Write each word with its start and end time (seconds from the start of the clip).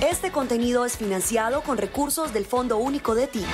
Este 0.00 0.30
contenido 0.30 0.84
es 0.84 0.96
financiado 0.96 1.62
con 1.62 1.76
recursos 1.76 2.32
del 2.32 2.44
Fondo 2.44 2.78
Único 2.78 3.16
de 3.16 3.26
Ti. 3.26 3.44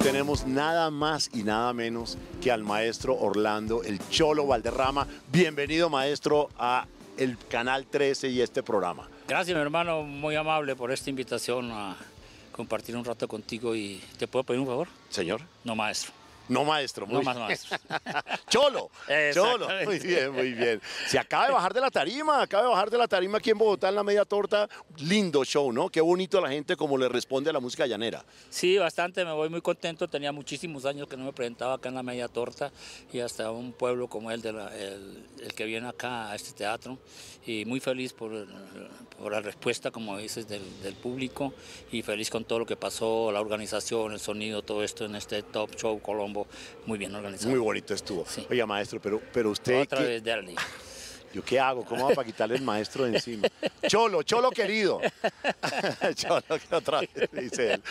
Tenemos 0.00 0.46
nada 0.46 0.90
más 0.90 1.30
y 1.34 1.42
nada 1.42 1.72
menos 1.72 2.16
que 2.42 2.50
al 2.50 2.64
maestro 2.64 3.14
Orlando, 3.16 3.82
el 3.82 3.98
Cholo 4.08 4.46
Valderrama. 4.46 5.06
Bienvenido, 5.30 5.90
maestro, 5.90 6.48
a 6.58 6.86
el 7.18 7.36
Canal 7.48 7.86
13 7.86 8.28
y 8.28 8.40
este 8.40 8.62
programa. 8.62 9.08
Gracias, 9.28 9.54
mi 9.54 9.60
hermano, 9.60 10.02
muy 10.02 10.34
amable 10.36 10.74
por 10.74 10.90
esta 10.90 11.10
invitación 11.10 11.70
a 11.70 11.96
compartir 12.52 12.96
un 12.96 13.04
rato 13.04 13.28
contigo 13.28 13.74
y 13.74 14.00
¿te 14.18 14.26
puedo 14.26 14.42
pedir 14.42 14.60
un 14.60 14.66
favor? 14.66 14.88
Señor. 15.10 15.42
No, 15.64 15.76
maestro. 15.76 16.12
No 16.50 16.64
maestro, 16.64 17.06
muy 17.06 17.16
No 17.18 17.22
más 17.22 17.36
maestro. 17.38 17.78
Cholo, 18.48 18.90
Cholo. 19.32 19.68
Muy 19.84 19.98
bien, 20.00 20.32
muy 20.32 20.52
bien. 20.52 20.80
Se 21.06 21.18
acaba 21.18 21.46
de 21.46 21.52
bajar 21.52 21.72
de 21.72 21.80
la 21.80 21.90
tarima, 21.90 22.42
acaba 22.42 22.64
de 22.64 22.68
bajar 22.70 22.90
de 22.90 22.98
la 22.98 23.06
tarima 23.08 23.38
aquí 23.38 23.50
en 23.50 23.58
Bogotá 23.58 23.88
en 23.88 23.94
la 23.94 24.02
media 24.02 24.24
torta. 24.24 24.68
Lindo 24.98 25.44
show, 25.44 25.72
¿no? 25.72 25.88
Qué 25.88 26.00
bonito 26.00 26.40
la 26.40 26.48
gente 26.50 26.76
como 26.76 26.98
le 26.98 27.08
responde 27.08 27.50
a 27.50 27.52
la 27.52 27.60
música 27.60 27.86
llanera. 27.86 28.24
Sí, 28.50 28.76
bastante, 28.78 29.24
me 29.24 29.32
voy 29.32 29.48
muy 29.48 29.60
contento. 29.60 30.08
Tenía 30.08 30.32
muchísimos 30.32 30.84
años 30.84 31.08
que 31.08 31.16
no 31.16 31.24
me 31.24 31.32
presentaba 31.32 31.74
acá 31.74 31.88
en 31.88 31.94
la 31.94 32.02
Media 32.02 32.26
Torta 32.28 32.72
y 33.12 33.20
hasta 33.20 33.50
un 33.52 33.72
pueblo 33.72 34.08
como 34.08 34.30
el, 34.30 34.42
de 34.42 34.52
la- 34.52 34.76
el, 34.76 35.24
el 35.42 35.54
que 35.54 35.64
viene 35.64 35.88
acá 35.88 36.30
a 36.30 36.34
este 36.34 36.52
teatro. 36.52 36.98
Y 37.46 37.64
muy 37.64 37.80
feliz 37.80 38.12
por, 38.12 38.30
por 39.18 39.32
la 39.32 39.40
respuesta, 39.40 39.90
como 39.90 40.18
dices, 40.18 40.46
del, 40.48 40.62
del 40.82 40.94
público 40.94 41.54
y 41.90 42.02
feliz 42.02 42.28
con 42.28 42.44
todo 42.44 42.58
lo 42.58 42.66
que 42.66 42.76
pasó, 42.76 43.32
la 43.32 43.40
organización, 43.40 44.12
el 44.12 44.20
sonido, 44.20 44.62
todo 44.62 44.82
esto 44.84 45.04
en 45.06 45.14
este 45.14 45.42
Top 45.42 45.74
Show 45.76 46.00
Colombo. 46.02 46.39
Muy 46.86 46.98
bien 46.98 47.14
organizado. 47.14 47.50
Muy 47.50 47.58
bonito 47.58 47.94
estuvo. 47.94 48.24
Sí. 48.26 48.46
Oiga, 48.50 48.66
maestro, 48.66 49.00
pero, 49.00 49.20
pero 49.32 49.50
usted... 49.50 49.82
Otra 49.82 49.98
¿qué- 49.98 50.04
vez, 50.04 50.24
Darly. 50.24 50.54
¿Yo 51.32 51.44
qué 51.44 51.60
hago? 51.60 51.84
¿Cómo 51.84 52.08
va 52.08 52.14
para 52.14 52.26
quitarle 52.26 52.56
el 52.56 52.62
maestro 52.62 53.04
de 53.04 53.14
encima? 53.14 53.46
Cholo, 53.86 54.24
Cholo 54.24 54.50
querido. 54.50 55.00
Cholo, 56.16 56.42
otra 56.72 57.02
vez 57.02 57.10
dice 57.30 57.74
él. 57.74 57.82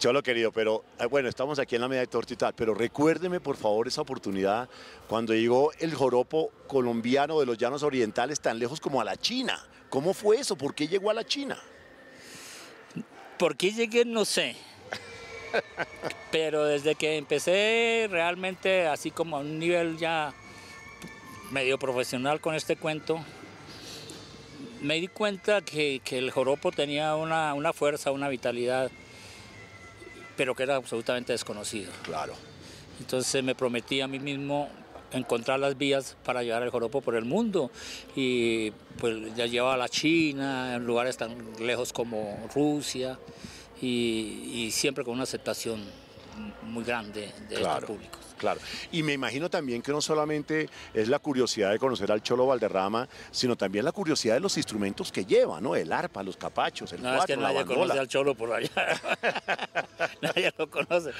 Cholo 0.00 0.20
querido, 0.20 0.50
pero 0.50 0.84
eh, 0.98 1.06
bueno, 1.06 1.28
estamos 1.28 1.60
aquí 1.60 1.76
en 1.76 1.82
la 1.82 1.88
media 1.88 2.00
de 2.00 2.06
torta 2.08 2.32
y 2.32 2.36
tal, 2.36 2.54
pero 2.54 2.74
recuérdeme 2.74 3.38
por 3.38 3.56
favor 3.56 3.86
esa 3.86 4.00
oportunidad 4.00 4.68
cuando 5.06 5.32
llegó 5.32 5.70
el 5.78 5.94
joropo 5.94 6.50
colombiano 6.66 7.38
de 7.38 7.46
los 7.46 7.56
llanos 7.56 7.84
orientales 7.84 8.40
tan 8.40 8.58
lejos 8.58 8.80
como 8.80 9.00
a 9.00 9.04
la 9.04 9.16
China. 9.16 9.64
¿Cómo 9.90 10.12
fue 10.12 10.38
eso? 10.40 10.56
¿Por 10.56 10.74
qué 10.74 10.88
llegó 10.88 11.08
a 11.10 11.14
la 11.14 11.24
China? 11.24 11.56
¿Por 13.38 13.56
qué 13.56 13.70
llegué? 13.70 14.04
No 14.04 14.24
sé. 14.24 14.56
Pero 16.30 16.64
desde 16.64 16.94
que 16.94 17.16
empecé 17.16 18.08
realmente 18.10 18.86
así 18.86 19.10
como 19.10 19.36
a 19.36 19.40
un 19.40 19.58
nivel 19.58 19.98
ya 19.98 20.32
medio 21.50 21.78
profesional 21.78 22.40
con 22.40 22.54
este 22.54 22.76
cuento, 22.76 23.20
me 24.82 24.94
di 25.00 25.08
cuenta 25.08 25.62
que, 25.62 26.00
que 26.04 26.18
el 26.18 26.30
joropo 26.30 26.70
tenía 26.70 27.14
una, 27.16 27.54
una 27.54 27.72
fuerza, 27.72 28.10
una 28.10 28.28
vitalidad, 28.28 28.90
pero 30.36 30.54
que 30.54 30.62
era 30.64 30.76
absolutamente 30.76 31.32
desconocido. 31.32 31.90
Claro. 32.02 32.34
Entonces 33.00 33.42
me 33.42 33.54
prometí 33.54 34.00
a 34.00 34.08
mí 34.08 34.18
mismo 34.18 34.68
encontrar 35.12 35.58
las 35.58 35.78
vías 35.78 36.16
para 36.24 36.42
llevar 36.42 36.62
el 36.62 36.70
joropo 36.70 37.00
por 37.00 37.14
el 37.14 37.24
mundo 37.24 37.70
y 38.14 38.70
pues 38.98 39.34
ya 39.34 39.46
llevaba 39.46 39.74
a 39.74 39.78
la 39.78 39.88
China, 39.88 40.74
en 40.74 40.84
lugares 40.84 41.16
tan 41.16 41.34
lejos 41.60 41.92
como 41.92 42.46
Rusia 42.54 43.18
y, 43.80 44.50
y 44.66 44.70
siempre 44.70 45.04
con 45.04 45.14
una 45.14 45.22
aceptación 45.24 45.80
muy 46.62 46.84
grande 46.84 47.32
de 47.48 47.56
Claro. 47.56 47.74
estos 47.80 47.96
públicos. 47.96 48.20
Claro. 48.38 48.60
Y 48.92 49.02
me 49.02 49.12
imagino 49.12 49.50
también 49.50 49.82
que 49.82 49.92
no 49.92 50.00
solamente 50.00 50.68
es 50.94 51.08
la 51.08 51.18
curiosidad 51.18 51.70
de 51.72 51.78
conocer 51.78 52.10
al 52.12 52.22
Cholo 52.22 52.46
Valderrama, 52.46 53.08
sino 53.30 53.56
también 53.56 53.84
la 53.84 53.92
curiosidad 53.92 54.34
de 54.34 54.40
los 54.40 54.56
instrumentos 54.56 55.12
que 55.12 55.24
lleva, 55.24 55.60
¿no? 55.60 55.74
El 55.76 55.92
arpa, 55.92 56.22
los 56.22 56.36
capachos, 56.36 56.92
el 56.92 57.02
No 57.02 57.08
es 57.10 57.16
cuatro, 57.18 57.34
que 57.34 57.40
la 57.40 57.48
nadie 57.48 57.58
bandola. 57.60 57.80
conoce 57.80 57.98
al 57.98 58.08
Cholo 58.08 58.34
por 58.34 58.52
allá. 58.52 58.70
nadie 60.22 60.52
lo 60.56 60.70
conoce. 60.70 61.10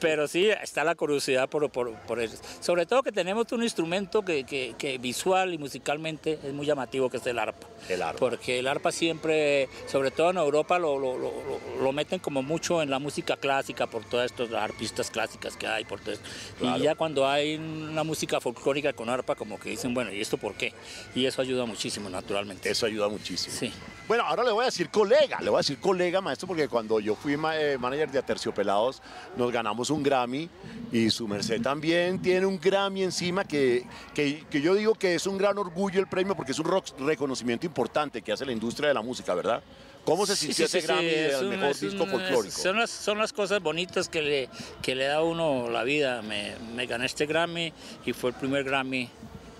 Pero 0.00 0.28
sí 0.28 0.48
está 0.50 0.84
la 0.84 0.94
curiosidad 0.94 1.48
por, 1.48 1.68
por, 1.70 1.92
por 1.94 2.20
eso. 2.20 2.36
Sobre 2.60 2.86
todo 2.86 3.02
que 3.02 3.12
tenemos 3.12 3.50
un 3.52 3.62
instrumento 3.62 4.22
que, 4.24 4.44
que- 4.44 4.74
que 4.78 4.98
visual 4.98 5.54
y 5.54 5.58
musicalmente 5.58 6.38
es 6.42 6.52
muy 6.52 6.66
llamativo, 6.66 7.08
que 7.10 7.16
es 7.18 7.26
el 7.26 7.38
arpa. 7.38 7.66
El 7.88 8.02
arpa. 8.02 8.18
Porque 8.18 8.58
el 8.58 8.66
arpa 8.66 8.92
siempre, 8.92 9.68
sobre 9.86 10.10
todo 10.10 10.30
en 10.30 10.36
Europa, 10.38 10.78
lo, 10.78 10.98
lo- 10.98 11.16
lo- 11.16 11.30
lo- 11.32 11.82
lo 11.82 11.92
meten 11.92 12.18
como 12.20 12.42
mucho 12.42 12.82
en 12.82 12.90
la 12.90 12.98
música 12.98 13.36
clásica 13.36 13.86
por 13.86 14.04
todas 14.04 14.26
estas 14.30 14.52
arpistas 14.52 15.10
clásicas 15.10 15.56
que 15.56 15.66
hay. 15.66 15.84
Por 15.84 16.00
todo 16.00 16.12
esto. 16.12 16.28
Claro. 16.66 16.78
Y 16.82 16.84
ya 16.84 16.94
cuando 16.94 17.26
hay 17.28 17.56
una 17.56 18.04
música 18.04 18.40
folclórica 18.40 18.92
con 18.92 19.08
arpa, 19.08 19.34
como 19.34 19.58
que 19.58 19.70
dicen, 19.70 19.94
bueno, 19.94 20.12
¿y 20.12 20.20
esto 20.20 20.36
por 20.36 20.54
qué? 20.54 20.72
Y 21.14 21.24
eso 21.26 21.40
ayuda 21.42 21.64
muchísimo, 21.66 22.08
naturalmente. 22.10 22.70
Eso 22.70 22.86
ayuda 22.86 23.08
muchísimo. 23.08 23.54
Sí. 23.58 23.72
Bueno, 24.08 24.22
ahora 24.24 24.44
le 24.44 24.52
voy 24.52 24.62
a 24.62 24.66
decir 24.66 24.88
colega, 24.88 25.40
le 25.40 25.50
voy 25.50 25.56
a 25.56 25.60
decir 25.60 25.78
colega, 25.78 26.20
maestro, 26.20 26.46
porque 26.46 26.68
cuando 26.68 27.00
yo 27.00 27.16
fui 27.16 27.36
ma- 27.36 27.58
eh, 27.60 27.76
manager 27.76 28.10
de 28.10 28.18
Aterciopelados, 28.20 29.02
nos 29.36 29.50
ganamos 29.50 29.90
un 29.90 30.02
Grammy 30.02 30.48
y 30.92 31.10
su 31.10 31.26
merced 31.26 31.60
también 31.60 32.22
tiene 32.22 32.46
un 32.46 32.60
Grammy 32.60 33.02
encima 33.02 33.44
que, 33.44 33.84
que, 34.14 34.44
que 34.48 34.60
yo 34.60 34.74
digo 34.74 34.94
que 34.94 35.16
es 35.16 35.26
un 35.26 35.36
gran 35.38 35.58
orgullo 35.58 35.98
el 35.98 36.06
premio 36.06 36.36
porque 36.36 36.52
es 36.52 36.58
un 36.60 36.66
rock- 36.66 36.96
reconocimiento 37.00 37.66
importante 37.66 38.22
que 38.22 38.30
hace 38.32 38.46
la 38.46 38.52
industria 38.52 38.88
de 38.88 38.94
la 38.94 39.02
música, 39.02 39.34
¿verdad? 39.34 39.60
¿Cómo 40.06 40.24
se 40.24 40.34
Sí, 40.36 40.46
sintió 40.46 40.66
sí, 40.68 40.78
ese 40.78 40.80
sí, 40.80 40.86
Grammy 40.86 41.06
es 41.08 41.32
del 41.34 41.44
un- 41.44 41.50
mejor 41.50 41.70
es 41.72 41.80
disco 41.80 42.04
un- 42.04 42.10
folclórico? 42.10 42.56
Son 42.56 42.76
las, 42.78 42.90
son 42.90 43.18
las 43.18 43.32
cosas 43.34 43.60
bonitas 43.60 44.08
que 44.08 44.22
le, 44.22 44.48
que 44.80 44.94
le 44.94 45.04
da 45.04 45.16
a 45.16 45.22
uno 45.22 45.68
la 45.68 45.82
vida. 45.84 46.22
Me, 46.22 46.54
me 46.74 46.86
gané 46.86 47.04
este 47.06 47.26
Grammy 47.26 47.72
y 48.06 48.12
fue 48.14 48.30
el 48.30 48.36
primer 48.36 48.64
Grammy 48.64 49.10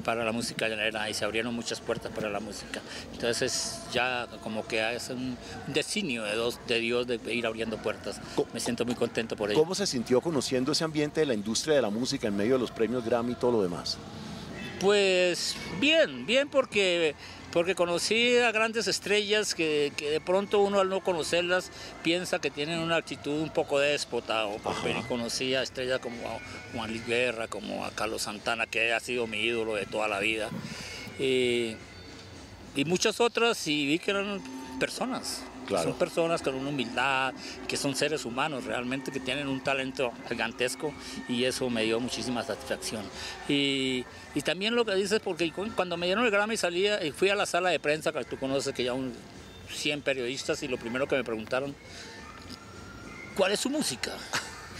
para 0.04 0.24
la 0.24 0.30
música 0.30 0.68
llanera 0.68 1.10
y 1.10 1.14
se 1.14 1.24
abrieron 1.24 1.52
muchas 1.52 1.80
puertas 1.80 2.12
para 2.12 2.30
la 2.30 2.38
música. 2.38 2.80
Entonces 3.12 3.80
ya 3.92 4.28
como 4.44 4.64
que 4.64 4.94
es 4.94 5.08
un 5.10 5.36
designio 5.66 6.22
de, 6.22 6.36
dos, 6.36 6.60
de 6.68 6.78
Dios 6.78 7.08
de 7.08 7.18
ir 7.34 7.44
abriendo 7.44 7.76
puertas. 7.78 8.20
Me 8.54 8.60
siento 8.60 8.84
muy 8.84 8.94
contento 8.94 9.34
por 9.34 9.50
ello. 9.50 9.58
¿Cómo 9.58 9.74
se 9.74 9.84
sintió 9.84 10.20
conociendo 10.20 10.70
ese 10.70 10.84
ambiente 10.84 11.18
de 11.20 11.26
la 11.26 11.34
industria 11.34 11.74
de 11.74 11.82
la 11.82 11.90
música 11.90 12.28
en 12.28 12.36
medio 12.36 12.52
de 12.54 12.60
los 12.60 12.70
premios 12.70 13.04
Grammy 13.04 13.32
y 13.32 13.34
todo 13.34 13.50
lo 13.50 13.62
demás? 13.62 13.98
Pues 14.80 15.56
bien, 15.80 16.26
bien 16.26 16.48
porque, 16.48 17.14
porque 17.56 17.74
conocí 17.74 18.36
a 18.36 18.52
grandes 18.52 18.86
estrellas 18.86 19.54
que, 19.54 19.90
que 19.96 20.10
de 20.10 20.20
pronto 20.20 20.60
uno 20.60 20.78
al 20.78 20.90
no 20.90 21.00
conocerlas 21.00 21.70
piensa 22.04 22.38
que 22.38 22.50
tienen 22.50 22.80
una 22.80 22.96
actitud 22.96 23.40
un 23.40 23.48
poco 23.48 23.78
déspota. 23.78 24.44
O 24.44 24.58
conocí 25.08 25.54
a 25.54 25.62
estrellas 25.62 25.98
como 26.00 26.16
a 26.28 26.38
Juan 26.74 26.90
Luis 26.90 27.06
Guerra, 27.06 27.48
como 27.48 27.86
a 27.86 27.92
Carlos 27.92 28.20
Santana, 28.20 28.66
que 28.66 28.92
ha 28.92 29.00
sido 29.00 29.26
mi 29.26 29.38
ídolo 29.38 29.74
de 29.74 29.86
toda 29.86 30.06
la 30.06 30.18
vida. 30.18 30.50
Y, 31.18 31.76
y 32.74 32.84
muchas 32.84 33.22
otras 33.22 33.66
y 33.68 33.86
vi 33.86 34.00
que 34.00 34.10
eran 34.10 34.42
personas. 34.78 35.42
Son 35.82 35.94
personas 35.94 36.42
con 36.42 36.54
una 36.54 36.68
humildad, 36.70 37.34
que 37.68 37.76
son 37.76 37.94
seres 37.94 38.24
humanos 38.24 38.64
realmente, 38.64 39.10
que 39.10 39.20
tienen 39.20 39.48
un 39.48 39.60
talento 39.60 40.12
gigantesco 40.28 40.92
y 41.28 41.44
eso 41.44 41.68
me 41.70 41.82
dio 41.84 41.98
muchísima 42.00 42.42
satisfacción. 42.42 43.02
Y, 43.48 44.04
y 44.34 44.40
también 44.42 44.74
lo 44.74 44.84
que 44.84 44.94
dices, 44.94 45.20
porque 45.20 45.50
cu- 45.52 45.70
cuando 45.74 45.96
me 45.96 46.06
dieron 46.06 46.24
el 46.24 46.30
Grammy 46.30 46.56
salía 46.56 47.04
y 47.04 47.10
fui 47.12 47.28
a 47.30 47.34
la 47.34 47.46
sala 47.46 47.70
de 47.70 47.80
prensa, 47.80 48.12
que 48.12 48.24
tú 48.24 48.36
conoces 48.38 48.74
que 48.74 48.84
ya 48.84 48.92
un 48.92 49.12
100 49.72 50.02
periodistas 50.02 50.62
y 50.62 50.68
lo 50.68 50.76
primero 50.78 51.06
que 51.08 51.16
me 51.16 51.24
preguntaron, 51.24 51.74
¿cuál 53.36 53.52
es 53.52 53.60
su 53.60 53.70
música? 53.70 54.12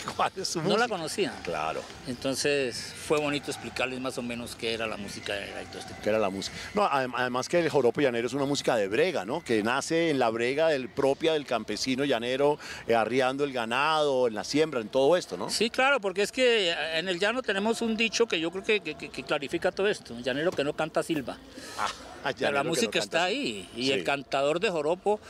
¿Cuál 0.17 0.33
es 0.37 0.49
su 0.49 0.63
No 0.63 0.71
la 0.71 0.75
música? 0.77 0.89
conocía. 0.89 1.33
Claro. 1.45 1.83
Entonces 2.07 2.95
fue 3.07 3.19
bonito 3.19 3.51
explicarles 3.51 4.01
más 4.01 4.17
o 4.19 4.23
menos 4.23 4.55
qué 4.57 4.75
era 4.75 4.87
la 4.87 4.97
música 4.97 5.33
de 5.35 5.47
y 5.63 5.67
todo 5.67 5.79
este 5.81 5.95
que 6.03 6.09
era 6.09 6.19
la 6.19 6.31
música. 6.31 6.57
No, 6.75 6.89
adem- 6.89 7.13
además 7.17 7.49
que 7.49 7.59
el 7.59 7.69
joropo 7.69 8.01
llanero 8.01 8.27
es 8.27 8.33
una 8.35 8.45
música 8.45 8.77
de 8.77 8.89
brega, 8.89 9.25
¿no? 9.25 9.43
Que 9.43 9.63
nace 9.63 10.11
en 10.11 10.19
la 10.19 10.31
brega 10.31 10.69
del, 10.69 10.89
propia 10.89 11.33
del 11.33 11.47
campesino 11.47 12.05
llanero, 12.05 12.59
eh, 12.87 12.95
arriando 12.95 13.45
el 13.45 13.53
ganado, 13.53 14.27
en 14.29 14.35
la 14.35 14.45
siembra, 14.45 14.81
en 14.81 14.89
todo 14.89 15.17
esto, 15.17 15.37
¿no? 15.37 15.51
Sí, 15.51 15.71
claro, 15.71 16.01
porque 16.01 16.23
es 16.23 16.33
que 16.33 16.73
en 16.95 17.09
el 17.09 17.19
llano 17.19 17.43
tenemos 17.43 17.83
un 17.83 17.97
dicho 17.97 18.27
que 18.27 18.39
yo 18.41 18.51
creo 18.51 18.65
que, 18.65 18.81
que- 18.81 18.97
clarifica 19.25 19.73
todo 19.73 19.89
esto. 19.89 20.15
Un 20.15 20.23
llanero 20.23 20.51
que 20.51 20.63
no 20.65 20.73
canta 20.75 21.03
silba. 21.03 21.37
Ah, 21.79 21.89
Pero 22.39 22.53
la 22.53 22.65
no 22.65 22.71
música 22.71 22.99
está 22.99 23.25
ahí. 23.25 23.69
Y 23.77 23.87
Sí. 23.87 23.93
el 23.93 24.03
cantador 24.05 24.59
de 24.61 24.69
joropo 24.71 25.21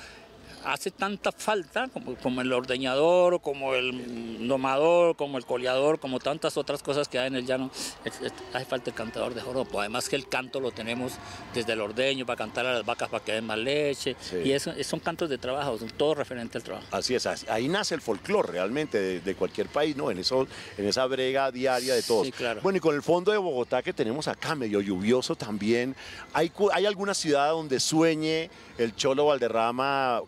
hace 0.66 0.90
tanta 0.90 1.32
falta 1.32 1.88
como, 1.88 2.16
como 2.16 2.40
el 2.40 2.52
ordeñador, 2.52 3.40
como 3.40 3.74
el 3.74 4.46
domador, 4.48 5.16
como 5.16 5.38
el 5.38 5.46
coleador, 5.46 5.98
como 5.98 6.18
tantas 6.18 6.56
otras 6.56 6.82
cosas 6.82 7.08
que 7.08 7.18
hay 7.18 7.28
en 7.28 7.36
el 7.36 7.46
llano. 7.46 7.70
Hace 8.52 8.64
falta 8.64 8.90
el 8.90 8.96
cantador 8.96 9.34
de 9.34 9.40
joropo. 9.40 9.80
Además 9.80 10.08
que 10.08 10.16
el 10.16 10.28
canto 10.28 10.60
lo 10.60 10.72
tenemos 10.72 11.12
desde 11.54 11.72
el 11.72 11.80
ordeño 11.80 12.26
para 12.26 12.36
cantar 12.36 12.66
a 12.66 12.74
las 12.74 12.84
vacas 12.84 13.08
para 13.08 13.24
que 13.24 13.32
den 13.32 13.46
más 13.46 13.58
leche. 13.58 14.16
Sí. 14.20 14.36
Y 14.44 14.52
eso, 14.52 14.72
son 14.82 15.00
cantos 15.00 15.30
de 15.30 15.38
trabajo, 15.38 15.78
son 15.78 15.90
todo 15.90 16.14
referente 16.14 16.58
al 16.58 16.64
trabajo. 16.64 16.86
Así 16.90 17.14
es, 17.14 17.26
ahí 17.48 17.68
nace 17.68 17.94
el 17.94 18.00
folclore 18.00 18.52
realmente 18.52 18.98
de, 18.98 19.20
de 19.20 19.34
cualquier 19.34 19.68
país, 19.68 19.96
¿no? 19.96 20.10
En, 20.10 20.18
eso, 20.18 20.46
en 20.76 20.86
esa 20.86 21.06
brega 21.06 21.50
diaria 21.50 21.94
de 21.94 22.02
todos. 22.02 22.26
Sí, 22.26 22.32
claro. 22.32 22.60
Bueno, 22.62 22.78
y 22.78 22.80
con 22.80 22.94
el 22.94 23.02
fondo 23.02 23.32
de 23.32 23.38
Bogotá 23.38 23.82
que 23.82 23.92
tenemos 23.92 24.28
acá, 24.28 24.54
medio 24.54 24.80
lluvioso 24.80 25.36
también, 25.36 25.94
¿hay, 26.32 26.50
¿hay 26.72 26.86
alguna 26.86 27.14
ciudad 27.14 27.50
donde 27.50 27.80
sueñe 27.80 28.50
el 28.78 28.94
Cholo 28.94 29.26
Valderrama 29.26 30.22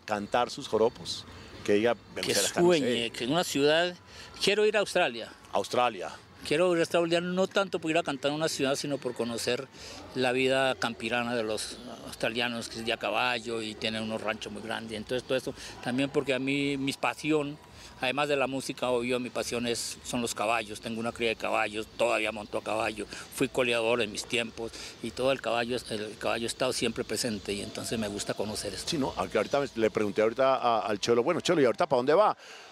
sus 0.49 0.67
joropos? 0.67 1.25
Que 1.63 1.73
diga, 1.73 1.95
Que 1.95 2.21
"Me 2.21 2.21
gusta 2.21 2.41
la 2.41 2.47
no 2.47 2.53
sé, 2.53 2.59
sueñe, 2.61 3.09
que 3.11 3.23
en 3.25 3.31
una 3.31 3.43
ciudad... 3.43 3.95
Quiero 4.41 4.65
ir 4.65 4.77
a 4.77 4.79
Australia. 4.79 5.29
Australia. 5.51 6.09
Quiero 6.47 6.71
ir 6.73 6.77
a 6.77 6.81
Australia 6.81 7.19
no 7.19 7.47
tanto 7.47 7.79
por 7.79 7.91
ir 7.91 7.97
a 7.97 8.03
cantar 8.03 8.29
en 8.31 8.35
una 8.35 8.47
ciudad, 8.47 8.75
sino 8.75 8.97
por 8.97 9.13
conocer 9.13 9.67
la 10.15 10.31
vida 10.31 10.75
campirana 10.75 11.35
de 11.35 11.43
los 11.43 11.77
australianos, 12.07 12.69
que 12.69 12.79
es 12.79 12.85
de 12.85 12.93
a 12.93 12.97
caballo 12.97 13.61
y 13.61 13.75
tienen 13.75 14.03
unos 14.03 14.21
ranchos 14.21 14.51
muy 14.53 14.61
grandes. 14.61 14.97
Entonces 14.97 15.27
todo 15.27 15.37
eso, 15.37 15.53
también 15.83 16.09
porque 16.09 16.33
a 16.33 16.39
mí 16.39 16.77
mi 16.77 16.93
pasión, 16.93 17.57
además 18.01 18.27
de 18.29 18.35
la 18.35 18.47
música, 18.47 18.89
obvio, 18.89 19.19
mi 19.19 19.29
pasión 19.29 19.67
es, 19.67 19.97
son 20.03 20.21
los 20.21 20.33
caballos. 20.35 20.79
Tengo 20.81 20.99
una 20.99 21.11
cría 21.11 21.29
de 21.29 21.35
caballos, 21.35 21.87
todavía 21.97 22.31
monto 22.31 22.57
a 22.57 22.63
caballo. 22.63 23.05
Fui 23.35 23.47
coleador 23.49 24.01
en 24.01 24.11
mis 24.11 24.25
tiempos 24.25 24.71
y 25.03 25.11
todo 25.11 25.31
el 25.31 25.41
caballo, 25.41 25.77
el 25.89 26.17
caballo 26.17 26.45
ha 26.45 26.47
estado 26.47 26.73
siempre 26.73 27.03
presente 27.03 27.53
y 27.53 27.61
entonces 27.61 27.97
me 27.99 28.07
gusta 28.07 28.33
conocer 28.33 28.73
esto. 28.73 28.89
Sí, 28.89 28.97
¿no? 28.97 29.13
Ahorita 29.17 29.61
le 29.75 29.91
pregunté 29.91 30.21
ahorita 30.21 30.55
a- 30.55 30.79
al 30.79 30.99
Cholo, 30.99 31.23
bueno, 31.23 31.41
Cholo, 31.41 31.61
¿y 31.61 31.65
ahorita 31.65 31.87
para 31.87 31.97
dónde 31.97 32.13
va? 32.13 32.29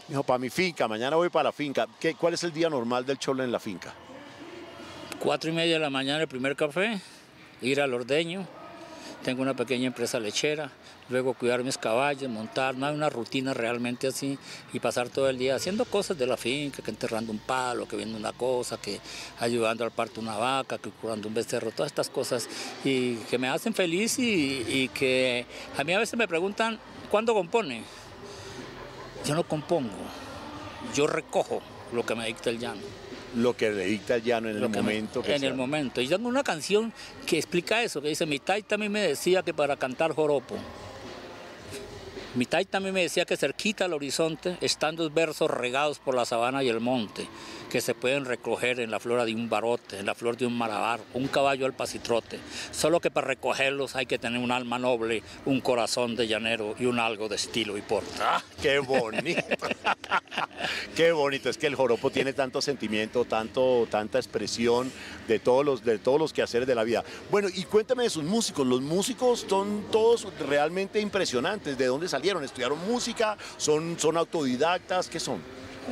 Me 0.08 0.14
dijo, 0.14 0.24
para 0.24 0.40
mi 0.40 0.50
finca, 0.50 0.88
mañana 0.88 1.16
voy 1.16 1.30
para 1.30 1.46
la 1.46 1.52
finca. 1.52 1.88
¿Qué, 2.00 2.16
¿Cuál 2.16 2.34
es 2.34 2.44
el 2.44 2.54
día 2.54 2.70
normal 2.70 3.06
del 3.06 3.18
Cholo 3.20 3.44
en 3.44 3.52
la 3.52 3.60
finca? 3.60 3.94
Cuatro 5.20 5.50
y 5.50 5.54
media 5.54 5.74
de 5.74 5.80
la 5.80 5.90
mañana 5.90 6.22
el 6.22 6.28
primer 6.28 6.56
café, 6.56 7.02
ir 7.62 7.82
al 7.82 7.94
ordeño, 7.94 8.48
tengo 9.24 9.42
una 9.42 9.56
pequeña 9.56 9.88
empresa 9.88 10.20
lechera, 10.20 10.72
luego 11.10 11.34
cuidar 11.34 11.64
mis 11.64 11.78
caballos, 11.78 12.30
montar, 12.30 12.76
no 12.76 12.86
hay 12.86 12.94
una 12.96 13.10
rutina 13.10 13.54
realmente 13.54 14.08
así 14.08 14.38
y 14.74 14.80
pasar 14.80 15.10
todo 15.10 15.30
el 15.30 15.38
día 15.38 15.56
haciendo 15.56 15.86
cosas 15.86 16.18
de 16.18 16.28
la 16.28 16.38
finca, 16.38 16.82
que 16.84 16.92
enterrando 16.92 17.32
un 17.32 17.40
palo, 17.40 17.88
que 17.88 17.96
viendo 17.96 18.18
una 18.18 18.34
cosa, 18.34 18.78
que 18.78 19.00
ayudando 19.40 19.84
al 19.84 19.92
parto 19.92 20.20
una 20.22 20.36
vaca, 20.38 20.78
que 20.78 20.90
curando 20.90 21.28
un 21.28 21.34
becerro, 21.34 21.72
todas 21.72 21.92
estas 21.92 22.10
cosas 22.10 22.48
y 22.84 23.16
que 23.30 23.38
me 23.38 23.48
hacen 23.48 23.74
feliz 23.74 24.20
y, 24.20 24.64
y 24.68 24.90
que 24.90 25.46
a 25.78 25.84
mí 25.84 25.94
a 25.94 26.00
veces 26.00 26.18
me 26.18 26.28
preguntan, 26.28 26.80
¿cuándo 27.10 27.34
compone? 27.34 27.84
Yo 29.26 29.36
no 29.36 29.44
compongo, 29.48 29.92
yo 30.96 31.08
recojo 31.08 31.62
lo 31.94 32.06
que 32.06 32.16
me 32.16 32.28
dicta 32.28 32.50
el 32.50 32.60
llano. 32.60 32.82
Lo 33.36 33.56
que 33.56 33.70
le 33.70 33.86
dicta 33.86 34.16
el 34.16 34.24
llano 34.24 34.50
en 34.50 34.56
el 34.56 34.62
que 34.64 34.70
me- 34.70 34.78
momento 34.82 35.22
que 35.22 35.34
en 35.34 35.40
sea. 35.42 35.50
el 35.50 35.56
momento. 35.56 36.00
Y 36.02 36.08
tengo 36.08 36.28
una 36.30 36.44
canción 36.44 36.94
que 37.26 37.38
explica 37.38 37.84
eso, 37.84 38.02
que 38.02 38.08
dice, 38.08 38.26
mi 38.26 38.40
taita 38.40 38.76
a 38.76 38.78
mí 38.78 38.88
me 38.90 39.02
decía 39.02 39.44
que 39.44 39.54
para 39.54 39.76
cantar 39.78 40.14
joropo, 40.14 40.56
mi 42.38 42.46
taita 42.46 42.78
a 42.78 42.82
mí 42.82 42.92
me 42.92 43.02
decía 43.02 43.26
que 43.26 43.36
cerquita 43.68 43.84
al 43.86 43.94
horizonte 43.94 44.58
están 44.62 44.96
dos 44.96 45.14
versos 45.14 45.52
regados 45.52 46.00
por 46.00 46.16
la 46.16 46.24
sabana 46.24 46.64
y 46.64 46.70
el 46.70 46.80
monte, 46.80 47.28
que 47.70 47.82
se 47.82 47.94
pueden 47.94 48.24
recoger 48.24 48.80
en 48.80 48.92
la 48.92 49.00
flora 49.02 49.26
de 49.26 49.36
un 49.36 49.50
barote, 49.50 50.00
en 50.00 50.06
la 50.06 50.16
flor 50.16 50.38
de 50.38 50.46
un 50.46 50.58
marabar, 50.58 51.02
un 51.14 51.28
caballo 51.28 51.66
al 51.66 51.74
pasitrote. 51.74 52.40
Solo 52.72 53.02
que 53.02 53.12
para 53.12 53.28
recogerlos 53.28 53.98
hay 53.98 54.06
que 54.06 54.20
tener 54.20 54.40
un 54.40 54.52
alma 54.52 54.80
noble, 54.80 55.22
un 55.46 55.60
corazón 55.60 56.16
de 56.16 56.28
llanero 56.28 56.76
y 56.80 56.86
un 56.86 56.98
algo 56.98 57.28
de 57.28 57.36
estilo 57.36 57.78
y 57.78 57.82
porte. 57.82 58.10
¡Ah, 58.22 58.42
qué 58.62 58.80
bonito! 58.80 59.44
qué 60.96 61.12
bonito. 61.12 61.50
Es 61.50 61.58
que 61.58 61.68
el 61.68 61.76
joropo 61.76 62.10
tiene 62.10 62.32
tanto 62.32 62.62
sentimiento, 62.62 63.26
tanto, 63.26 63.86
tanta 63.92 64.18
expresión 64.18 64.90
de 65.28 65.40
todos, 65.40 65.66
los, 65.66 65.84
de 65.84 65.98
todos 66.00 66.20
los 66.20 66.32
quehaceres 66.32 66.68
de 66.68 66.76
la 66.76 66.86
vida. 66.86 67.04
Bueno, 67.30 67.50
y 67.54 67.64
cuéntame 67.64 68.04
de 68.04 68.10
sus 68.10 68.24
músicos. 68.24 68.66
Los 68.66 68.82
músicos 68.82 69.46
son 69.48 69.88
todos 69.92 70.26
realmente 70.40 71.02
impresionantes. 71.02 71.78
¿De 71.78 71.88
dónde 71.88 72.08
salieron? 72.08 72.46
¿Estudiaron 72.46 72.80
música? 72.88 73.38
¿Son, 73.58 74.00
son 74.00 74.18
autodidactas? 74.18 75.10
¿Qué 75.10 75.20
son? 75.20 75.42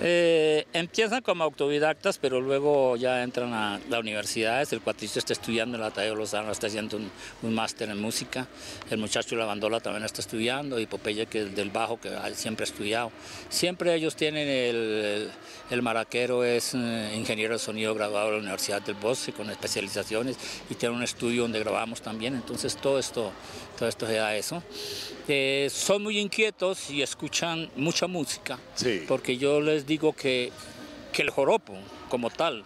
Eh, 0.01 0.65
empiezan 0.73 1.21
como 1.21 1.45
autodidactas, 1.45 2.17
pero 2.17 2.41
luego 2.41 2.97
ya 2.97 3.23
entran 3.23 3.53
a 3.53 3.79
la 3.89 3.99
universidad. 3.99 4.67
El 4.73 4.81
cuatricio 4.81 5.19
está 5.19 5.31
estudiando 5.31 5.77
en 5.77 5.81
la 5.81 5.91
Tadeo 5.91 6.15
Lozano, 6.15 6.51
está 6.51 6.67
haciendo 6.67 6.97
un, 6.97 7.09
un 7.43 7.55
máster 7.55 7.89
en 7.89 8.01
música. 8.01 8.45
El 8.89 8.97
muchacho 8.97 9.35
de 9.35 9.37
la 9.37 9.45
bandola 9.45 9.79
también 9.79 10.03
está 10.03 10.19
estudiando. 10.19 10.79
Y 10.79 10.85
Popeye, 10.85 11.27
que 11.27 11.45
del 11.45 11.69
bajo, 11.69 11.99
que 11.99 12.11
siempre 12.33 12.63
ha 12.65 12.67
estudiado. 12.67 13.11
Siempre 13.47 13.95
ellos 13.95 14.17
tienen 14.17 14.49
el, 14.49 14.75
el, 14.75 15.31
el 15.69 15.81
maraquero, 15.81 16.43
es 16.43 16.73
eh, 16.75 17.13
ingeniero 17.15 17.53
de 17.53 17.59
sonido 17.59 17.95
graduado 17.95 18.27
de 18.27 18.31
la 18.33 18.39
Universidad 18.39 18.81
del 18.81 18.95
Bosque 18.95 19.31
con 19.31 19.49
especializaciones 19.49 20.37
y 20.69 20.75
tiene 20.75 20.93
un 20.93 21.03
estudio 21.03 21.43
donde 21.43 21.59
grabamos 21.59 22.01
también. 22.01 22.35
Entonces 22.35 22.75
todo 22.75 22.99
esto, 22.99 23.31
todo 23.77 23.87
esto 23.89 24.07
se 24.07 24.13
da 24.13 24.35
eso. 24.35 24.61
Eh, 25.27 25.69
son 25.71 26.03
muy 26.03 26.19
inquietos 26.19 26.89
y 26.89 27.01
escuchan 27.01 27.69
mucha 27.75 28.07
música 28.07 28.59
Sí. 28.75 29.03
porque 29.07 29.37
yo 29.37 29.59
les 29.61 29.85
digo 29.87 30.13
que, 30.13 30.51
que 31.11 31.21
el 31.23 31.29
joropo 31.29 31.73
como 32.09 32.29
tal 32.29 32.63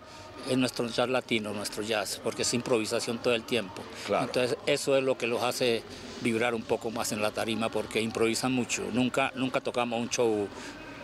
es 0.50 0.58
nuestro 0.58 0.88
jazz 0.88 1.10
latino, 1.10 1.54
nuestro 1.54 1.84
jazz, 1.84 2.20
porque 2.24 2.42
es 2.44 2.54
improvisación 2.54 3.18
todo 3.20 3.34
el 3.36 3.44
tiempo. 3.44 3.82
Claro. 4.06 4.26
Entonces 4.26 4.58
eso 4.66 4.98
es 4.98 5.04
lo 5.04 5.18
que 5.18 5.28
los 5.28 5.42
hace 5.44 5.84
vibrar 6.22 6.54
un 6.56 6.64
poco 6.64 6.92
más 6.92 7.12
en 7.12 7.22
la 7.22 7.32
tarima 7.32 7.70
porque 7.70 8.02
improvisan 8.02 8.52
mucho. 8.52 8.84
Nunca, 8.94 9.32
nunca 9.36 9.62
tocamos 9.62 10.00
un 10.02 10.10
show, 10.10 10.48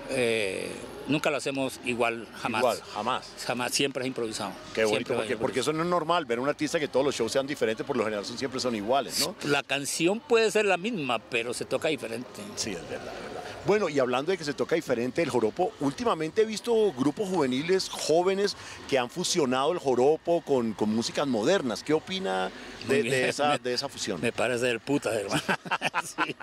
eh, 0.09 0.69
nunca 1.07 1.29
lo 1.29 1.37
hacemos 1.37 1.79
igual, 1.85 2.27
jamás. 2.41 2.59
Igual, 2.61 2.81
jamás. 2.93 3.27
Jamás, 3.45 3.73
siempre 3.73 4.03
es 4.03 4.07
improvisado. 4.07 4.51
Qué 4.73 4.83
bonito, 4.85 4.97
Siempre 4.97 5.15
porque, 5.15 5.37
porque 5.37 5.59
eso 5.61 5.73
no 5.73 5.83
es 5.83 5.89
normal, 5.89 6.25
ver 6.25 6.39
un 6.39 6.49
artista 6.49 6.79
que 6.79 6.87
todos 6.87 7.05
los 7.05 7.15
shows 7.15 7.31
sean 7.31 7.47
diferentes, 7.47 7.85
por 7.85 7.95
lo 7.97 8.03
general 8.03 8.25
son, 8.25 8.37
siempre 8.37 8.59
son 8.59 8.75
iguales, 8.75 9.19
¿no? 9.19 9.35
La 9.49 9.63
canción 9.63 10.19
puede 10.19 10.49
ser 10.51 10.65
la 10.65 10.77
misma, 10.77 11.19
pero 11.19 11.53
se 11.53 11.65
toca 11.65 11.87
diferente. 11.89 12.41
Sí, 12.55 12.71
es 12.71 12.81
verdad, 12.89 13.13
es 13.13 13.23
verdad. 13.23 13.41
Bueno, 13.65 13.89
y 13.89 13.97
hablando 13.97 14.31
de 14.31 14.37
que 14.37 14.43
se 14.43 14.53
toca 14.53 14.75
diferente 14.75 15.23
el 15.23 15.29
joropo, 15.31 15.71
últimamente 15.79 16.43
he 16.43 16.45
visto 16.45 16.93
grupos 16.93 17.27
juveniles 17.29 17.89
jóvenes 17.89 18.55
que 18.87 18.99
han 18.99 19.09
fusionado 19.09 19.71
el 19.71 19.79
joropo 19.79 20.41
con, 20.41 20.73
con 20.73 20.93
músicas 20.93 21.25
modernas. 21.25 21.81
¿Qué 21.83 21.91
opina 21.93 22.51
de, 22.87 23.27
esa, 23.27 23.57
de 23.63 23.73
esa 23.73 23.89
fusión? 23.89 24.21
Me 24.21 24.31
parece 24.31 24.67
del 24.67 24.79
puta, 24.81 25.11
hermano. 25.19 25.41
Sí. 26.03 26.35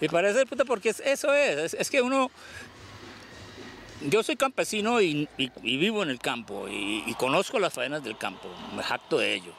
Me 0.00 0.08
parece 0.08 0.38
del 0.38 0.46
puta 0.48 0.64
porque 0.64 0.88
es- 0.88 0.98
eso 1.00 1.32
es, 1.32 1.58
es, 1.58 1.74
es 1.74 1.90
que 1.90 2.02
uno... 2.02 2.28
Yo 4.00 4.22
soy 4.22 4.36
campesino 4.36 5.00
y, 5.00 5.28
vivo 5.62 6.02
en 6.02 6.10
el 6.10 6.20
campo 6.20 6.68
y, 6.68 7.12
conozco 7.14 7.58
las 7.58 7.72
faenas 7.72 8.04
del 8.04 8.16
campo, 8.16 8.48
me 8.76 8.82
jacto 8.82 9.18
de 9.18 9.34
ello. 9.34 9.52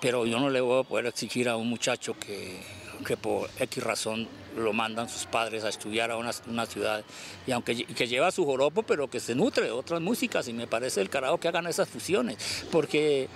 Pero 0.00 0.26
yo 0.26 0.38
no 0.38 0.48
le 0.48 0.60
voy 0.60 0.80
a 0.80 0.84
poder 0.84 1.06
exigir 1.06 1.48
a 1.48 1.56
un 1.56 1.68
muchacho 1.68 2.14
que, 2.18 2.60
que 3.04 3.16
por 3.16 3.50
X 3.58 3.82
razón 3.82 4.28
lo 4.56 4.72
mandan 4.72 5.08
sus 5.08 5.26
padres 5.26 5.64
a 5.64 5.68
estudiar 5.70 6.12
a 6.12 6.16
una, 6.16 6.32
ciudad 6.66 7.04
y 7.46 7.52
aunque 7.52 7.84
que 7.84 8.06
lleva 8.06 8.30
su 8.30 8.44
joropo, 8.44 8.84
pero 8.84 9.10
que 9.10 9.18
se 9.18 9.34
nutre 9.34 9.64
de 9.64 9.70
otras 9.72 10.00
músicas 10.00 10.46
y 10.46 10.52
me 10.52 10.68
parece 10.68 11.00
el 11.00 11.10
carajo 11.10 11.38
que 11.38 11.48
hagan 11.48 11.66
esas 11.66 11.88
fusiones, 11.88 12.66
porque 12.70 13.28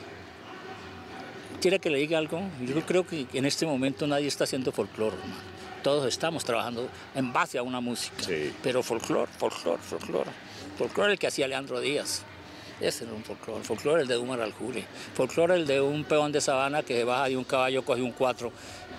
¿Quiere 1.60 1.78
que 1.78 1.90
le 1.90 1.98
diga 1.98 2.18
algo? 2.18 2.42
Yo 2.60 2.84
creo 2.84 3.06
que 3.06 3.24
en 3.34 3.46
este 3.46 3.66
momento 3.66 4.04
nadie 4.08 4.26
está 4.26 4.42
haciendo 4.42 4.72
folclore, 4.72 5.14
hermano. 5.14 5.61
Todos 5.82 6.06
estamos 6.06 6.44
trabajando 6.44 6.88
en 7.14 7.32
base 7.32 7.58
a 7.58 7.62
una 7.62 7.80
música. 7.80 8.22
Sí. 8.22 8.54
Pero 8.62 8.82
folclore, 8.82 9.30
folclore, 9.38 9.82
folclore. 9.82 10.30
Folclore 10.78 11.12
el 11.12 11.18
que 11.18 11.26
hacía 11.26 11.48
Leandro 11.48 11.80
Díaz. 11.80 12.22
Ese 12.80 13.04
era 13.04 13.12
un 13.12 13.24
folclore. 13.24 13.64
Folclore 13.64 14.02
el 14.02 14.08
de 14.08 14.16
Umar 14.16 14.40
Aljure. 14.40 14.84
Folclore 15.14 15.56
el 15.56 15.66
de 15.66 15.80
un 15.80 16.04
peón 16.04 16.32
de 16.32 16.40
sabana 16.40 16.82
que 16.82 16.96
se 16.96 17.04
baja 17.04 17.28
de 17.28 17.36
un 17.36 17.44
caballo, 17.44 17.84
coge 17.84 18.02
un 18.02 18.12
cuatro 18.12 18.52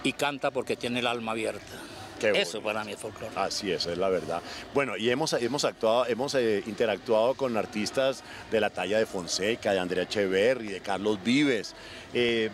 y 0.03 0.13
canta 0.13 0.51
porque 0.51 0.75
tiene 0.75 0.99
el 0.99 1.07
alma 1.07 1.31
abierta. 1.31 1.73
Eso 2.21 2.61
para 2.61 2.83
mí 2.85 2.93
es 2.93 2.99
folclore. 2.99 3.33
Así 3.35 3.71
es, 3.71 3.85
es 3.85 3.97
la 3.97 4.07
verdad. 4.07 4.41
Bueno, 4.73 4.95
y 4.95 5.09
hemos, 5.09 5.33
hemos 5.33 5.65
actuado, 5.65 6.05
hemos 6.07 6.33
eh, 6.35 6.63
interactuado 6.65 7.33
con 7.33 7.57
artistas 7.57 8.23
de 8.49 8.61
la 8.61 8.69
talla 8.69 8.97
de 8.97 9.05
Fonseca, 9.05 9.73
de 9.73 9.79
Andrea 9.79 10.03
Echeverry, 10.03 10.67
de 10.69 10.79
Carlos 10.79 11.21
Vives. 11.21 11.75
Eh, 12.13 12.49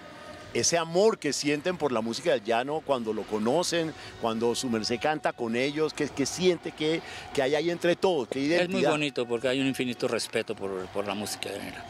ese 0.53 0.77
amor 0.77 1.19
que 1.19 1.33
sienten 1.33 1.77
por 1.77 1.91
la 1.91 2.01
música 2.01 2.31
del 2.31 2.43
llano 2.43 2.81
cuando 2.85 3.13
lo 3.13 3.23
conocen, 3.23 3.93
cuando 4.21 4.55
su 4.55 4.69
merced 4.69 4.99
canta 4.99 5.33
con 5.33 5.55
ellos, 5.55 5.93
que, 5.93 6.07
que 6.09 6.25
siente 6.25 6.71
que, 6.71 7.01
que 7.33 7.41
hay 7.41 7.55
ahí 7.55 7.69
entre 7.69 7.95
todos, 7.95 8.27
que 8.27 8.39
identidad. 8.39 8.63
Es 8.63 8.69
muy 8.69 8.83
bonito 8.83 9.27
porque 9.27 9.47
hay 9.47 9.59
un 9.59 9.67
infinito 9.67 10.07
respeto 10.07 10.55
por, 10.55 10.85
por 10.87 11.07
la 11.07 11.13
música 11.13 11.49
llanera. 11.49 11.85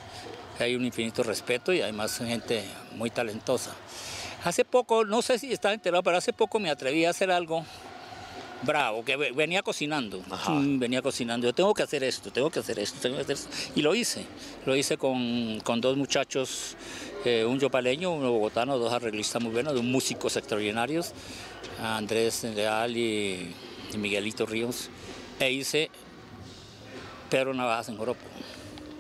Hay 0.59 0.75
un 0.75 0.83
infinito 0.83 1.23
respeto 1.23 1.71
y 1.71 1.81
además 1.81 2.17
gente 2.17 2.63
muy 2.95 3.09
talentosa. 3.09 3.73
Hace 4.43 4.65
poco, 4.65 5.05
no 5.05 5.21
sé 5.21 5.39
si 5.39 5.51
estaba 5.51 5.73
enterado, 5.73 6.03
pero 6.03 6.17
hace 6.17 6.33
poco 6.33 6.59
me 6.59 6.69
atreví 6.69 7.05
a 7.05 7.11
hacer 7.11 7.31
algo 7.31 7.65
bravo, 8.63 9.03
que 9.05 9.15
ve- 9.15 9.31
venía 9.31 9.61
cocinando. 9.63 10.21
Ajá. 10.29 10.51
Mm, 10.51 10.79
Venía 10.79 11.01
cocinando. 11.01 11.47
Yo 11.47 11.53
tengo 11.53 11.73
que 11.73 11.83
hacer 11.83 12.03
esto, 12.03 12.31
tengo 12.31 12.49
que 12.49 12.59
hacer 12.59 12.79
esto, 12.79 12.97
tengo 13.01 13.15
que 13.17 13.21
hacer 13.23 13.35
esto. 13.35 13.49
Y 13.75 13.81
lo 13.81 13.95
hice. 13.95 14.25
Lo 14.65 14.75
hice 14.75 14.97
con, 14.97 15.59
con 15.61 15.81
dos 15.81 15.95
muchachos, 15.97 16.75
eh, 17.25 17.45
un 17.45 17.59
yopaleño, 17.59 18.11
uno 18.11 18.31
bogotano, 18.31 18.77
dos 18.77 18.91
arreglistas 18.93 19.41
muy 19.41 19.51
buenos, 19.51 19.73
dos 19.73 19.83
músicos 19.83 20.35
extraordinarios, 20.37 21.13
Andrés 21.81 22.43
Leal 22.43 22.95
y 22.97 23.55
y 23.91 23.97
Miguelito 23.97 24.45
Ríos, 24.45 24.87
e 25.39 25.51
hice 25.51 25.89
Pedro 27.29 27.53
Navajas 27.55 27.89
en 27.89 27.97
Joropo. 27.97 28.19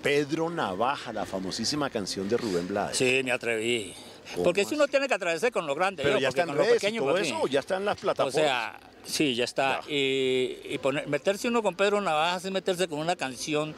Pedro 0.01 0.49
Navaja, 0.49 1.13
la 1.13 1.25
famosísima 1.27 1.89
canción 1.91 2.27
de 2.29 2.37
Rubén 2.37 2.67
Blades. 2.67 2.97
Sí, 2.97 3.21
me 3.23 3.31
atreví. 3.31 3.93
¿Cómo 4.33 4.43
Porque 4.43 4.65
si 4.65 4.75
uno 4.75 4.87
tiene 4.87 5.07
que 5.07 5.13
atravesar 5.13 5.51
con 5.51 5.65
lo 5.67 5.75
grande, 5.75 6.03
Pero 6.03 6.15
yo, 6.15 6.21
ya 6.21 6.29
está 6.29 6.41
en 6.43 6.47
con 6.49 6.57
lo 6.57 6.63
redes 6.63 6.75
y 6.75 6.79
pequeño, 6.79 7.01
todo 7.01 7.11
pues, 7.11 7.27
eso, 7.27 7.47
ya 7.47 7.59
está 7.59 7.77
en 7.77 7.85
las 7.85 7.97
O 7.97 8.01
plataformas. 8.01 8.33
sea, 8.33 8.79
sí, 9.05 9.35
ya 9.35 9.43
está. 9.43 9.81
Ya. 9.81 9.91
Y, 9.91 10.59
y 10.69 10.77
poner- 10.81 11.07
meterse 11.07 11.47
uno 11.47 11.63
con 11.63 11.75
Pedro 11.75 11.99
Navajas 12.01 12.45
es 12.45 12.51
meterse 12.51 12.87
con 12.87 12.99
una 12.99 13.15
canción 13.15 13.73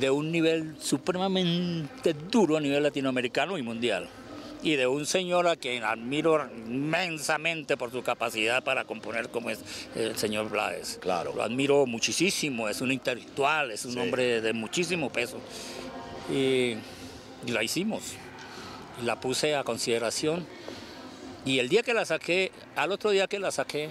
de 0.00 0.10
un 0.10 0.30
nivel 0.32 0.76
supremamente 0.80 2.14
duro 2.30 2.56
a 2.56 2.60
nivel 2.60 2.82
latinoamericano 2.82 3.56
y 3.58 3.62
mundial. 3.62 4.08
Y 4.62 4.74
de 4.74 4.86
un 4.86 5.06
señor 5.06 5.46
a 5.46 5.54
quien 5.56 5.84
admiro 5.84 6.48
inmensamente 6.66 7.76
por 7.76 7.92
su 7.92 8.02
capacidad 8.02 8.64
para 8.64 8.84
componer 8.84 9.28
como 9.28 9.50
es 9.50 9.60
el 9.94 10.16
señor 10.16 10.48
Blades. 10.50 10.98
Claro. 11.00 11.32
Lo 11.36 11.42
admiro 11.42 11.86
muchísimo, 11.86 12.68
es 12.68 12.80
un 12.80 12.90
intelectual, 12.90 13.70
es 13.70 13.84
un 13.84 13.92
Sí. 13.92 13.98
hombre 14.00 14.40
de 14.40 14.52
muchísimo 14.52 15.10
peso. 15.10 15.38
Y, 16.30 16.74
y 17.46 17.52
la 17.52 17.62
hicimos. 17.62 18.02
La 19.04 19.20
puse 19.20 19.54
a 19.54 19.64
consideración. 19.64 20.46
Y 21.44 21.58
el 21.58 21.68
día 21.68 21.82
que 21.82 21.94
la 21.94 22.04
saqué, 22.04 22.50
al 22.74 22.90
otro 22.92 23.10
día 23.10 23.26
que 23.28 23.38
la 23.38 23.50
saqué, 23.50 23.90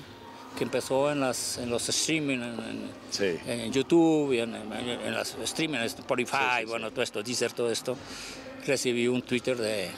que 0.57 0.63
empezó 0.63 1.11
en, 1.11 1.19
las, 1.19 1.57
en 1.57 1.69
los 1.69 1.87
streaming, 1.89 2.37
en, 2.37 2.43
en- 2.59 2.89
Sí. 3.11 3.37
en 3.45 3.71
YouTube, 3.71 4.33
y 4.33 4.39
en, 4.39 4.55
en, 4.55 5.13
las 5.13 5.35
streaming, 5.43 5.77
Spotify, 5.79 6.31
Sí, 6.37 6.59
sí, 6.61 6.65
bueno, 6.65 6.91
todo 6.91 7.01
esto, 7.01 7.23
Deezer, 7.23 7.53
todo 7.53 7.71
esto, 7.71 7.95
recibí 8.65 9.07
un 9.07 9.21
Twitter 9.21 9.55
de, 9.57 9.89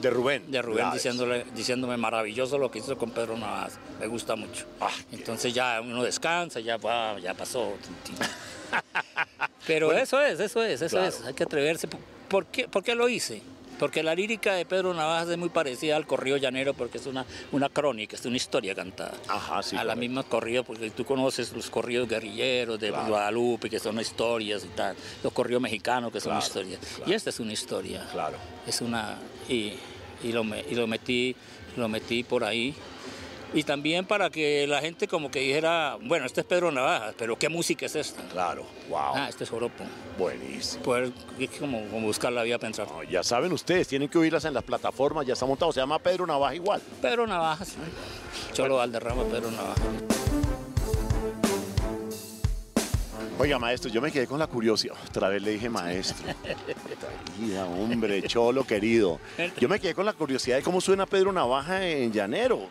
De 0.00 0.10
Rubén. 0.10 0.50
de 0.50 0.62
Rubén 0.62 0.90
diciéndole, 0.92 1.44
diciéndome 1.54 1.96
maravilloso 1.96 2.58
lo 2.58 2.70
que 2.70 2.78
hizo 2.80 2.96
con 2.98 3.10
Pedro 3.10 3.36
Navas, 3.36 3.78
me 3.98 4.06
gusta 4.06 4.36
mucho. 4.36 4.66
Ah, 4.80 4.90
Entonces 5.10 5.52
ya 5.54 5.80
uno 5.80 6.02
descansa, 6.04 6.60
ya, 6.60 6.76
va, 6.76 7.18
ya 7.18 7.34
pasó. 7.34 7.72
Pero 9.66 9.92
eso 9.92 10.20
es, 10.20 10.38
eso 10.40 10.62
es, 10.62 10.80
eso 10.82 10.96
Claro. 10.96 11.08
es, 11.08 11.20
hay 11.24 11.34
que 11.34 11.42
atreverse. 11.44 11.88
¿Por 12.28 12.46
qué, 12.46 12.68
¿Por 12.68 12.82
qué 12.82 12.94
lo 12.94 13.08
hice? 13.08 13.42
Porque 13.80 14.02
la 14.02 14.14
lírica 14.14 14.52
de 14.54 14.66
Pedro 14.66 14.92
Navajas 14.92 15.30
es 15.30 15.38
muy 15.38 15.48
parecida 15.48 15.96
al 15.96 16.06
corrido 16.06 16.36
llanero 16.36 16.74
porque 16.74 16.98
es 16.98 17.06
una, 17.06 17.24
una 17.50 17.70
crónica, 17.70 18.14
es 18.14 18.24
una 18.26 18.36
historia 18.36 18.74
cantada. 18.74 19.14
Ajá, 19.26 19.62
sí, 19.62 19.74
a 19.74 19.82
la 19.84 19.94
misma 19.96 20.22
corrida, 20.22 20.62
porque 20.62 20.90
tú 20.90 21.06
conoces 21.06 21.50
los 21.54 21.70
corridos 21.70 22.06
guerrilleros 22.06 22.78
de 22.78 22.90
Claro. 22.90 23.08
Guadalupe, 23.08 23.70
que 23.70 23.78
son 23.80 23.98
historias 23.98 24.64
y 24.66 24.68
tal, 24.68 24.94
los 25.24 25.32
corridos 25.32 25.62
mexicanos, 25.62 26.12
que 26.12 26.20
son 26.20 26.32
Claro, 26.32 26.46
historias. 26.46 26.80
claro. 26.96 27.10
Y 27.10 27.14
esta 27.14 27.30
es 27.30 27.40
una 27.40 27.52
historia. 27.54 28.06
Claro. 28.12 28.36
Es 28.66 28.82
una. 28.82 29.16
Y, 29.48 29.72
y 30.22 30.32
lo, 30.32 30.44
me- 30.44 30.62
y 30.70 30.74
lo 30.74 30.86
metí, 30.86 31.34
lo 31.78 31.88
metí 31.88 32.22
por 32.22 32.44
ahí. 32.44 32.74
Y 33.52 33.64
también 33.64 34.04
para 34.04 34.30
que 34.30 34.66
la 34.68 34.80
gente 34.80 35.08
como 35.08 35.30
que 35.30 35.40
dijera, 35.40 35.98
bueno, 36.02 36.24
este 36.24 36.42
es 36.42 36.46
Pedro 36.46 36.70
Navajas, 36.70 37.14
pero 37.18 37.36
¿qué 37.36 37.48
música 37.48 37.86
es 37.86 37.96
esta? 37.96 38.22
Claro. 38.28 38.64
Wow. 38.88 38.98
Ah, 39.14 39.26
este 39.28 39.42
es 39.42 39.50
Joropo. 39.50 39.84
Buenísimo. 40.16 40.84
Poder 40.84 41.12
como, 41.58 41.84
como 41.88 42.06
buscar 42.06 42.32
la 42.32 42.44
vida. 42.44 42.58
No, 42.60 43.02
ya 43.02 43.24
saben 43.24 43.50
ustedes, 43.52 43.88
tienen 43.88 44.08
que 44.08 44.18
oírlas 44.18 44.44
en 44.44 44.54
las 44.54 44.62
plataformas, 44.62 45.26
ya 45.26 45.32
está 45.32 45.46
montado. 45.46 45.72
Se 45.72 45.80
llama 45.80 45.98
Pedro 45.98 46.26
Navaja 46.26 46.54
igual. 46.54 46.80
Pedro 47.02 47.26
Navajas. 47.26 47.74
Cholo 48.52 48.76
Valderrama, 48.76 49.24
Pedro 49.24 49.50
Navajas. 49.50 49.82
Oiga, 53.40 53.58
maestro, 53.58 53.90
yo 53.90 54.02
me 54.02 54.12
quedé 54.12 54.26
con 54.26 54.38
la 54.38 54.46
curiosidad. 54.46 54.94
Otra 55.08 55.28
vez 55.30 55.42
le 55.42 55.52
dije 55.52 55.68
maestro. 55.68 56.26
Mira, 57.40 57.64
hombre, 57.64 58.22
cholo 58.28 58.64
querido. 58.64 59.18
Yo 59.58 59.68
me 59.68 59.80
quedé 59.80 59.94
con 59.94 60.04
la 60.04 60.12
curiosidad 60.12 60.56
de 60.56 60.62
cómo 60.62 60.80
suena 60.80 61.06
Pedro 61.06 61.32
Navaja 61.32 61.84
en 61.84 62.12
llanero. 62.12 62.68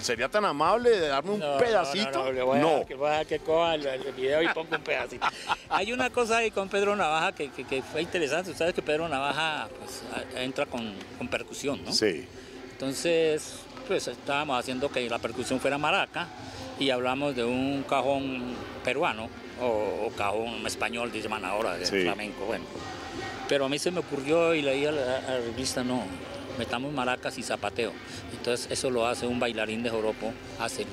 ¿Sería 0.00 0.28
tan 0.28 0.44
amable 0.44 0.90
de 0.90 1.08
darme 1.08 1.32
un 1.32 1.40
No, 1.40 1.58
pedacito? 1.58 2.10
No, 2.10 2.24
no, 2.24 2.32
le 2.32 2.42
voy 2.42 2.58
a 2.58 2.62
dejar 2.62 2.86
que, 2.86 2.94
voy 2.94 3.06
a 3.08 3.10
dejar 3.10 3.26
que 3.26 3.38
coja 3.40 3.74
el, 3.74 3.86
el 3.86 4.12
video 4.12 4.42
y 4.42 4.48
ponga 4.48 4.76
un 4.78 4.82
pedacito. 4.82 5.26
Hay 5.68 5.92
una 5.92 6.10
cosa 6.10 6.38
ahí 6.38 6.50
con 6.50 6.68
Pedro 6.68 6.96
Navaja 6.96 7.32
que, 7.32 7.50
que- 7.50 7.64
que 7.64 7.82
fue 7.82 8.02
interesante. 8.02 8.50
Usted 8.52 8.58
sabe 8.64 8.72
que 8.72 8.82
Pedro 8.82 9.08
Navaja 9.08 9.68
pues, 9.78 10.02
entra 10.36 10.66
con, 10.66 10.94
con 11.18 11.28
percusión, 11.28 11.84
¿no? 11.84 11.92
Sí. 11.92 12.26
Entonces, 12.72 13.56
pues 13.88 14.06
estábamos 14.08 14.58
haciendo 14.58 14.90
que 14.90 15.08
la 15.08 15.18
percusión 15.18 15.60
fuera 15.60 15.78
maraca 15.78 16.28
y 16.78 16.90
hablamos 16.90 17.34
de 17.34 17.44
un 17.44 17.84
cajón 17.88 18.54
peruano 18.84 19.28
o, 19.60 20.06
o 20.06 20.10
cajón 20.16 20.66
español, 20.66 21.10
dicen 21.10 21.32
ahora, 21.44 21.76
de 21.76 21.86
Sí. 21.86 22.02
flamenco, 22.02 22.44
bueno. 22.44 22.64
Pero 23.48 23.64
a 23.66 23.68
mí 23.68 23.78
se 23.78 23.90
me 23.90 24.00
ocurrió 24.00 24.54
y 24.54 24.62
leí 24.62 24.84
a 24.86 24.92
la, 24.92 25.18
a 25.18 25.20
la 25.32 25.36
revista, 25.38 25.82
no, 25.84 26.02
metamos 26.58 26.92
maracas 26.92 27.38
y 27.38 27.42
zapateo. 27.42 27.92
Entonces 28.32 28.68
eso 28.70 28.90
lo 28.90 29.06
hace 29.06 29.26
un 29.26 29.40
bailarín 29.40 29.82
de 29.82 29.90
joropo, 29.90 30.32
hace 30.58 30.86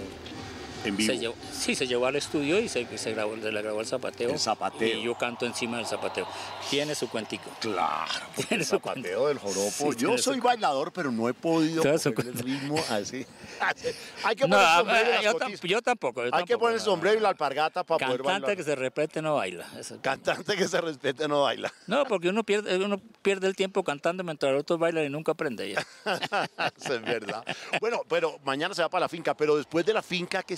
En 0.84 0.98
vivo. 0.98 1.14
se 1.14 1.20
llevó- 1.20 1.36
sí, 1.52 1.76
se 1.76 1.88
llevó 1.88 2.06
al 2.08 2.16
estudio 2.16 2.60
y 2.60 2.68
se, 2.68 2.86
se 2.98 3.12
grabó, 3.14 3.36
se 3.38 3.52
le 3.52 3.62
grabó 3.62 3.80
el 3.82 3.88
zapateo. 3.88 4.32
El 4.32 4.40
zapateo. 4.40 4.98
Y 5.00 5.04
yo 5.04 5.16
canto 5.16 5.46
encima 5.46 5.78
del 5.78 5.86
zapateo. 5.86 6.28
Tiene 6.70 6.94
su 6.96 7.10
cuentico. 7.10 7.50
Claro, 7.60 8.12
Tiene 8.36 8.64
el 8.64 8.66
su 8.66 8.72
zapateo 8.76 9.28
del 9.28 9.38
joropo. 9.40 9.92
Sí, 9.94 9.98
Yo 9.98 10.18
su 10.18 10.24
soy 10.24 10.40
bailador, 10.40 10.92
pero 10.92 11.12
no 11.12 11.30
he 11.30 11.34
podido 11.34 11.84
coger 11.84 12.08
el 12.08 12.14
cuenta. 12.16 12.42
ritmo 12.44 12.84
así. 12.90 13.26
Hay 14.24 14.36
que 14.36 14.48
No, 14.48 14.58
poner 14.58 14.70
el 14.70 14.76
sombrero 14.78 15.12
las 15.12 15.24
yo, 15.24 15.34
tam- 15.40 15.68
yo 15.68 15.82
tampoco. 15.82 16.26
yo 16.26 16.36
Hay 16.36 16.44
que 16.46 16.58
poner 16.58 16.76
el 16.76 16.80
no. 16.80 16.86
sombrero 16.86 17.18
y 17.18 17.22
la 17.22 17.30
alpargata 17.30 17.84
para 17.84 18.06
poder 18.06 18.22
Cantante 18.22 18.42
bailar. 18.48 18.58
que 18.58 18.64
se 18.64 18.76
respete 18.76 19.22
no 19.22 19.36
baila. 19.36 19.66
Eso- 19.80 20.00
Cantante 20.02 20.56
que 20.56 20.68
se 20.68 20.82
respete 20.82 21.28
no 21.28 21.44
baila. 21.44 21.72
No, 21.88 22.06
porque 22.06 22.30
uno 22.30 22.44
pierde, 22.44 22.76
uno 22.84 23.00
pierde 23.22 23.48
el 23.48 23.56
tiempo 23.56 23.84
cantando 23.84 24.24
mientras 24.24 24.54
otros 24.60 24.80
bailan 24.80 25.06
y 25.06 25.10
nunca 25.10 25.32
aprende 25.32 25.72
ya. 25.72 25.86
Es 26.78 27.02
verdad. 27.02 27.46
Bueno, 27.80 28.02
pero 28.10 28.40
mañana 28.44 28.74
se 28.74 28.82
va 28.82 28.90
para 28.90 29.02
la 29.06 29.10
finca, 29.10 29.34
pero 29.36 29.56
después 29.56 29.86
de 29.86 29.94
la 29.94 30.02
finca, 30.02 30.44
¿qué 30.44 30.58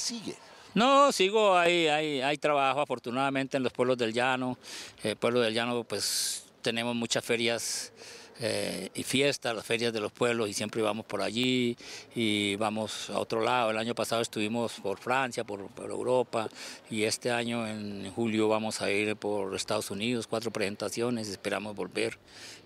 No, 0.74 1.12
sigo 1.12 1.58
ahí, 1.58 1.88
hay, 1.88 2.22
hay 2.22 2.38
trabajo 2.38 2.82
afortunadamente 2.82 3.56
en 3.56 3.64
los 3.64 3.72
pueblos 3.72 3.98
del 3.98 4.12
llano. 4.12 4.58
El 5.04 5.16
pueblo 5.16 5.40
del 5.40 5.54
llano, 5.54 5.84
pues 5.86 6.46
tenemos 6.62 6.96
muchas 6.96 7.24
ferias 7.24 7.94
eh, 8.42 8.90
y 8.94 9.04
fiestas, 9.04 9.56
las 9.56 9.66
ferias 9.66 9.94
de 9.94 10.02
los 10.02 10.12
pueblos 10.12 10.50
y 10.50 10.54
siempre 10.54 10.82
vamos 10.82 11.06
por 11.06 11.22
allí 11.22 11.78
y 12.14 12.58
vamos 12.58 13.10
a 13.10 13.20
otro 13.20 13.40
lado. 13.40 13.72
El 13.72 13.78
año 13.78 13.96
pasado 13.96 14.22
estuvimos 14.22 14.74
por 14.82 14.98
Francia, 14.98 15.46
por, 15.46 15.68
por 15.68 15.90
Europa 15.90 16.50
y 16.92 17.04
este 17.04 17.32
año 17.32 17.66
en 17.66 18.12
julio 18.12 18.50
vamos 18.50 18.82
a 18.82 18.92
ir 18.92 19.16
por 19.16 19.56
Estados 19.56 19.90
Unidos, 19.90 20.28
cuatro 20.28 20.52
presentaciones, 20.52 21.30
esperamos 21.30 21.74
volver 21.78 22.18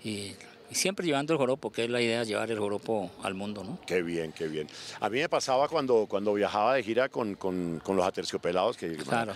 y, 0.04 0.32
y 0.72 0.76
siempre 0.76 1.06
llevando 1.06 1.34
el 1.34 1.40
joropo, 1.40 1.72
que 1.72 1.84
es 1.86 1.90
la 1.90 2.02
idea, 2.02 2.24
llevar 2.24 2.50
el 2.52 2.60
joropo 2.60 3.10
al 3.24 3.34
mundo, 3.34 3.64
¿no? 3.64 3.80
Qué 3.86 4.02
bien, 4.02 4.32
qué 4.32 4.48
bien. 4.48 4.68
A 5.00 5.10
mí 5.10 5.20
me 5.20 5.30
pasaba 5.30 5.68
cuando, 5.68 6.06
cuando 6.08 6.34
viajaba 6.34 6.76
de 6.76 6.84
gira 6.84 7.10
con, 7.10 7.36
con- 7.36 7.80
con 7.84 7.96
los 7.96 8.06
aterciopelados, 8.06 8.78
que 8.78 8.96
Claro. 8.98 9.34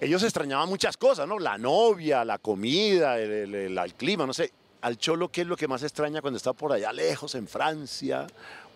ellos 0.00 0.22
extrañaban 0.22 0.68
muchas 0.68 0.96
cosas, 0.96 1.26
¿no? 1.26 1.38
La 1.38 1.56
novia, 1.58 2.24
la 2.24 2.38
comida, 2.38 3.18
el, 3.18 3.30
el- 3.32 3.54
el- 3.54 3.78
el 3.78 3.94
clima, 3.94 4.26
no 4.26 4.32
sé. 4.34 4.52
Al 4.82 4.98
cholo, 4.98 5.28
¿qué 5.30 5.40
es 5.40 5.46
lo 5.46 5.56
que 5.56 5.66
más 5.66 5.82
extraña 5.82 6.20
cuando 6.20 6.36
está 6.36 6.52
por 6.52 6.72
allá 6.72 6.92
lejos, 6.92 7.34
en 7.34 7.48
Francia, 7.48 8.26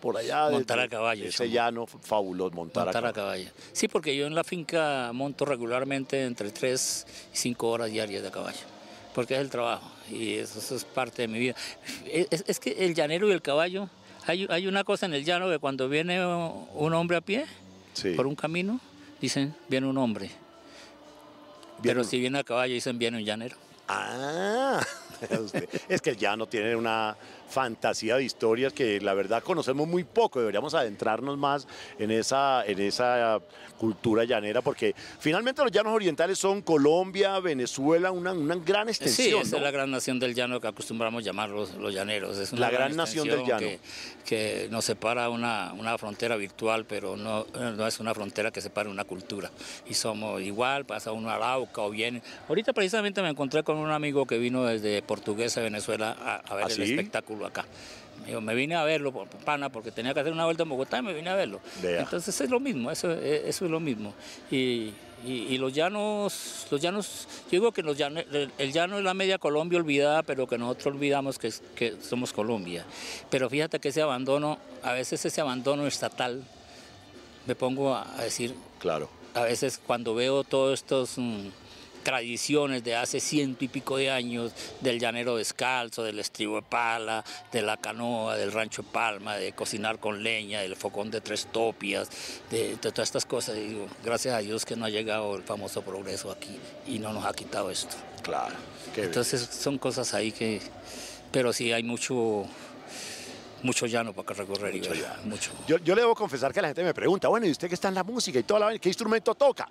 por 0.01 0.17
allá? 0.17 0.47
de- 0.47 0.53
Montar 0.53 0.79
a 0.79 0.87
caballo, 0.89 1.25
Ese 1.25 1.49
llano 1.49 1.85
fabuloso, 1.85 2.53
montar, 2.55 2.85
Montar 2.85 3.05
a 3.05 3.09
a 3.09 3.13
caballo. 3.13 3.45
caballo. 3.45 3.61
Sí, 3.71 3.87
porque 3.87 4.15
yo 4.17 4.25
en 4.25 4.33
la 4.35 4.43
finca 4.43 5.11
monto 5.13 5.45
regularmente 5.45 6.25
entre 6.25 6.49
3 6.51 7.05
y 7.33 7.37
5 7.37 7.69
horas 7.69 7.91
diarias 7.91 8.23
de 8.23 8.31
caballo, 8.31 8.57
porque 9.13 9.35
es 9.35 9.41
el 9.41 9.49
trabajo 9.49 9.89
y 10.09 10.35
eso, 10.35 10.59
eso 10.59 10.75
es 10.75 10.83
parte 10.85 11.21
de 11.23 11.27
mi 11.27 11.39
vida. 11.39 11.55
Es, 12.05 12.43
es 12.47 12.59
que 12.59 12.85
el 12.85 12.93
llanero 12.95 13.27
y 13.27 13.31
el 13.31 13.41
caballo, 13.41 13.89
hay, 14.27 14.47
hay 14.49 14.67
una 14.67 14.83
cosa 14.83 15.05
en 15.05 15.13
el 15.13 15.23
llano 15.25 15.49
que 15.49 15.59
cuando 15.59 15.89
viene 15.89 16.23
un 16.25 16.93
hombre 16.93 17.17
a 17.17 17.21
pie 17.21 17.45
Sí. 17.93 18.11
por 18.15 18.25
un 18.27 18.35
camino, 18.35 18.79
dicen, 19.19 19.53
viene 19.67 19.87
un 19.87 19.97
hombre. 19.97 20.31
Pero 21.83 22.03
si 22.03 22.19
viene 22.19 22.39
a 22.39 22.43
caballo, 22.43 22.73
dicen, 22.73 22.97
viene 22.99 23.17
un 23.17 23.23
llanero. 23.25 23.57
Ah, 23.87 24.79
usted- 25.43 25.69
es 25.89 26.01
que 26.01 26.11
el 26.11 26.17
llano 26.17 26.47
tiene 26.47 26.75
una 26.75 27.15
fantasía 27.49 28.15
de 28.15 28.23
historias 28.23 28.71
que 28.71 29.01
la 29.01 29.13
verdad 29.13 29.43
conocemos 29.43 29.85
muy 29.87 30.03
poco. 30.05 30.39
Deberíamos 30.39 30.73
adentrarnos 30.73 31.37
más 31.37 31.67
en 31.99 32.09
esa, 32.11 32.63
en 32.65 32.79
esa 32.79 33.41
cultura 33.77 34.23
llanera, 34.23 34.61
porque 34.61 34.95
finalmente 35.19 35.61
los 35.61 35.71
llanos 35.71 35.93
orientales 35.93 36.37
son 36.39 36.61
Colombia, 36.61 37.39
Venezuela, 37.39 38.11
una, 38.11 38.31
una 38.31 38.55
gran 38.55 38.85
Sí, 38.87 38.91
extensión. 38.91 39.41
esa 39.41 39.51
¿no? 39.51 39.57
es 39.57 39.63
la 39.63 39.71
gran 39.71 39.91
nación 39.91 40.19
del 40.19 40.33
llano 40.33 40.61
que 40.61 40.67
acostumbramos 40.67 41.23
llamar 41.25 41.49
los, 41.49 41.73
los 41.75 41.93
llaneros. 41.93 42.37
Es 42.37 42.51
una 42.53 42.61
La 42.61 42.69
gran 42.69 42.95
nación 42.95 43.27
del 43.27 43.43
llano. 43.43 43.59
Que, 43.59 43.79
que 44.25 44.67
nos 44.71 44.85
separa 44.85 45.29
una, 45.29 45.73
una 45.73 45.97
frontera 45.97 46.37
virtual, 46.37 46.85
pero 46.85 47.17
no, 47.17 47.45
no 47.53 47.85
es 47.87 47.99
una 47.99 48.13
frontera 48.13 48.51
que 48.51 48.61
separe 48.61 48.87
una 48.87 49.03
cultura. 49.03 49.51
Y 49.87 49.93
somos 49.93 50.41
igual, 50.41 50.85
pasa 50.85 51.11
uno 51.11 51.29
a 51.29 51.35
Arauca 51.35 51.81
o 51.81 51.89
viene. 51.89 52.21
Ahorita 52.47 52.71
precisamente 52.71 53.21
me 53.21 53.29
encontré 53.29 53.63
con 53.63 53.75
un 53.77 53.91
amigo 53.91 54.25
que 54.25 54.37
vino 54.37 54.63
desde 54.63 55.01
Portuguesa, 55.15 55.59
Venezuela, 55.59 56.15
a, 56.23 56.35
a 56.37 56.55
ver 56.55 56.63
¿Ah, 56.65 56.67
el 56.69 56.73
sí? 56.75 56.83
espectáculo 56.83 57.45
acá. 57.45 57.65
Me 58.41 58.55
vine 58.55 58.75
a 58.75 58.83
verlo, 58.85 59.11
por 59.11 59.27
pana, 59.27 59.69
porque 59.69 59.91
tenía 59.91 60.13
que 60.13 60.21
hacer 60.21 60.31
una 60.31 60.45
vuelta 60.45 60.63
en 60.63 60.69
Bogotá 60.69 60.99
y 60.99 61.01
me 61.01 61.13
vine 61.13 61.29
a 61.29 61.35
verlo. 61.35 61.59
Vea. 61.81 61.99
Entonces 62.01 62.39
es 62.39 62.49
lo 62.49 62.61
mismo, 62.61 62.89
eso, 62.89 63.11
eh, 63.11 63.43
eso 63.45 63.65
es 63.65 63.71
lo 63.71 63.81
mismo. 63.81 64.13
Y, 64.49 64.93
y- 65.25 65.47
y 65.49 65.57
los 65.57 65.73
llanos, 65.73 66.65
los 66.71 66.79
llanos, 66.79 67.27
yo 67.45 67.49
digo 67.51 67.71
que 67.73 67.83
los 67.83 67.97
llane- 67.97 68.25
el, 68.31 68.51
el 68.57 68.71
llano 68.71 68.97
es 68.99 69.03
la 69.03 69.13
media 69.13 69.37
Colombia 69.37 69.79
olvidada, 69.79 70.23
pero 70.23 70.47
que 70.47 70.57
nosotros 70.57 70.93
olvidamos 70.95 71.37
que, 71.37 71.51
que 71.75 71.95
somos 72.01 72.31
Colombia. 72.31 72.85
Pero 73.29 73.49
fíjate 73.49 73.79
que 73.79 73.89
ese 73.89 74.01
abandono, 74.01 74.59
a 74.81 74.93
veces 74.93 75.25
ese 75.25 75.41
abandono 75.41 75.85
estatal, 75.87 76.41
me 77.47 77.55
pongo 77.55 77.93
a, 77.95 78.07
a 78.17 78.23
decir, 78.23 78.55
Claro. 78.79 79.09
a 79.33 79.41
veces 79.41 79.77
cuando 79.85 80.15
veo 80.15 80.45
todos 80.45 80.79
estos... 80.79 81.17
mm, 81.17 81.47
tradiciones 82.01 82.83
de 82.83 82.95
hace 82.95 83.19
ciento 83.19 83.65
y 83.65 83.67
pico 83.67 83.97
de 83.97 84.11
años, 84.11 84.53
del 84.81 84.99
llanero 84.99 85.37
descalzo, 85.37 86.03
del 86.03 86.19
estribo 86.19 86.57
de 86.57 86.63
pala, 86.63 87.23
de 87.51 87.61
la 87.61 87.77
canoa, 87.77 88.35
del 88.35 88.51
rancho 88.51 88.81
de 88.81 88.89
palma, 88.89 89.35
de 89.35 89.53
cocinar 89.53 89.99
con 89.99 90.23
leña, 90.23 90.61
del 90.61 90.75
focón 90.75 91.11
de 91.11 91.21
tres 91.21 91.47
topias, 91.51 92.09
de, 92.49 92.69
de 92.69 92.77
todas 92.77 93.07
estas 93.07 93.25
cosas. 93.25 93.57
Y 93.57 93.67
digo, 93.67 93.87
gracias 94.03 94.35
a 94.35 94.39
Dios 94.39 94.65
que 94.65 94.75
no 94.75 94.85
ha 94.85 94.89
llegado 94.89 95.35
el 95.35 95.43
famoso 95.43 95.81
progreso 95.81 96.31
aquí 96.31 96.57
y 96.87 96.99
no 96.99 97.13
nos 97.13 97.25
ha 97.25 97.33
quitado 97.33 97.71
esto. 97.71 97.95
Claro. 98.21 98.55
qué 98.93 99.01
bien. 99.01 99.07
Entonces 99.07 99.41
son 99.41 99.77
cosas 99.77 100.13
ahí 100.13 100.31
que, 100.31 100.61
pero 101.31 101.53
sí 101.53 101.71
hay 101.71 101.83
mucho, 101.83 102.45
mucho 103.63 103.85
llano 103.85 104.13
para 104.13 104.27
que 104.27 104.33
recorrer. 104.33 104.79
llano. 104.79 105.23
mucho. 105.25 105.51
Yo, 105.67 105.77
yo 105.77 105.95
le 105.95 106.01
debo 106.01 106.15
confesar 106.15 106.53
que 106.53 106.61
la 106.61 106.69
gente 106.69 106.83
me 106.83 106.93
pregunta, 106.93 107.27
bueno, 107.27 107.47
¿y 107.47 107.51
usted 107.51 107.67
que 107.67 107.75
está 107.75 107.87
en 107.87 107.95
la 107.95 108.03
música 108.03 108.39
y 108.39 108.43
toda 108.43 108.59
la 108.59 108.65
vaina, 108.67 108.79
qué 108.79 108.89
instrumento 108.89 109.35
toca? 109.35 109.69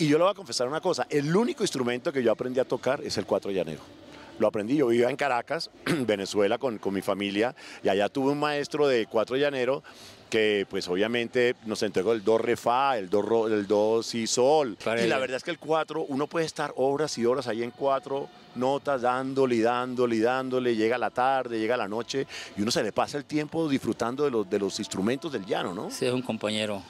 Y 0.00 0.08
yo 0.08 0.16
le 0.16 0.24
voy 0.24 0.30
a 0.30 0.34
confesar 0.34 0.66
una 0.66 0.80
cosa, 0.80 1.06
el 1.10 1.36
único 1.36 1.62
instrumento 1.62 2.10
que 2.10 2.22
yo 2.22 2.32
aprendí 2.32 2.58
a 2.58 2.64
tocar 2.64 3.02
es 3.04 3.18
el 3.18 3.26
cuatro 3.26 3.50
llanero 3.50 3.82
lo 4.38 4.46
aprendí. 4.46 4.74
Yo 4.74 4.86
vivía 4.86 5.10
en 5.10 5.16
Caracas, 5.16 5.68
Venezuela, 6.06 6.56
con, 6.56 6.78
con, 6.78 6.94
mi 6.94 7.02
familia, 7.02 7.54
y 7.84 7.90
allá 7.90 8.08
tuve 8.08 8.32
un 8.32 8.40
maestro 8.40 8.88
de 8.88 9.04
4 9.04 9.36
de 9.36 9.42
llanero 9.42 9.82
que 10.30 10.66
pues 10.70 10.88
obviamente 10.88 11.56
nos 11.66 11.82
entregó 11.82 12.12
el 12.12 12.24
do 12.24 12.38
re 12.38 12.56
fa, 12.56 12.96
el 12.96 13.10
do, 13.10 13.48
el 13.48 13.66
do 13.66 14.02
si 14.02 14.26
sol. 14.26 14.78
Y 15.02 15.06
la 15.06 15.18
verdad 15.18 15.36
es 15.36 15.44
que 15.44 15.50
el 15.50 15.58
4, 15.58 16.06
uno 16.08 16.26
puede 16.26 16.46
estar 16.46 16.72
horas 16.76 17.18
y 17.18 17.26
horas 17.26 17.48
ahí 17.48 17.62
en 17.62 17.70
4 17.70 18.28
notas, 18.54 19.02
dándole, 19.02 19.60
dándole, 19.60 20.20
dándole, 20.20 20.74
llega 20.74 20.96
la 20.96 21.10
tarde, 21.10 21.58
llega 21.58 21.76
la 21.76 21.88
noche, 21.88 22.26
y 22.56 22.62
uno 22.62 22.70
se 22.70 22.82
le 22.82 22.92
pasa 22.92 23.18
el 23.18 23.26
tiempo 23.26 23.68
disfrutando 23.68 24.24
de 24.24 24.30
los, 24.30 24.48
de 24.48 24.58
los 24.58 24.78
instrumentos 24.78 25.30
del 25.30 25.44
llano, 25.44 25.74
¿no? 25.74 25.90
Sí, 25.90 26.06
es 26.06 26.14
un 26.14 26.22
compañero 26.22 26.82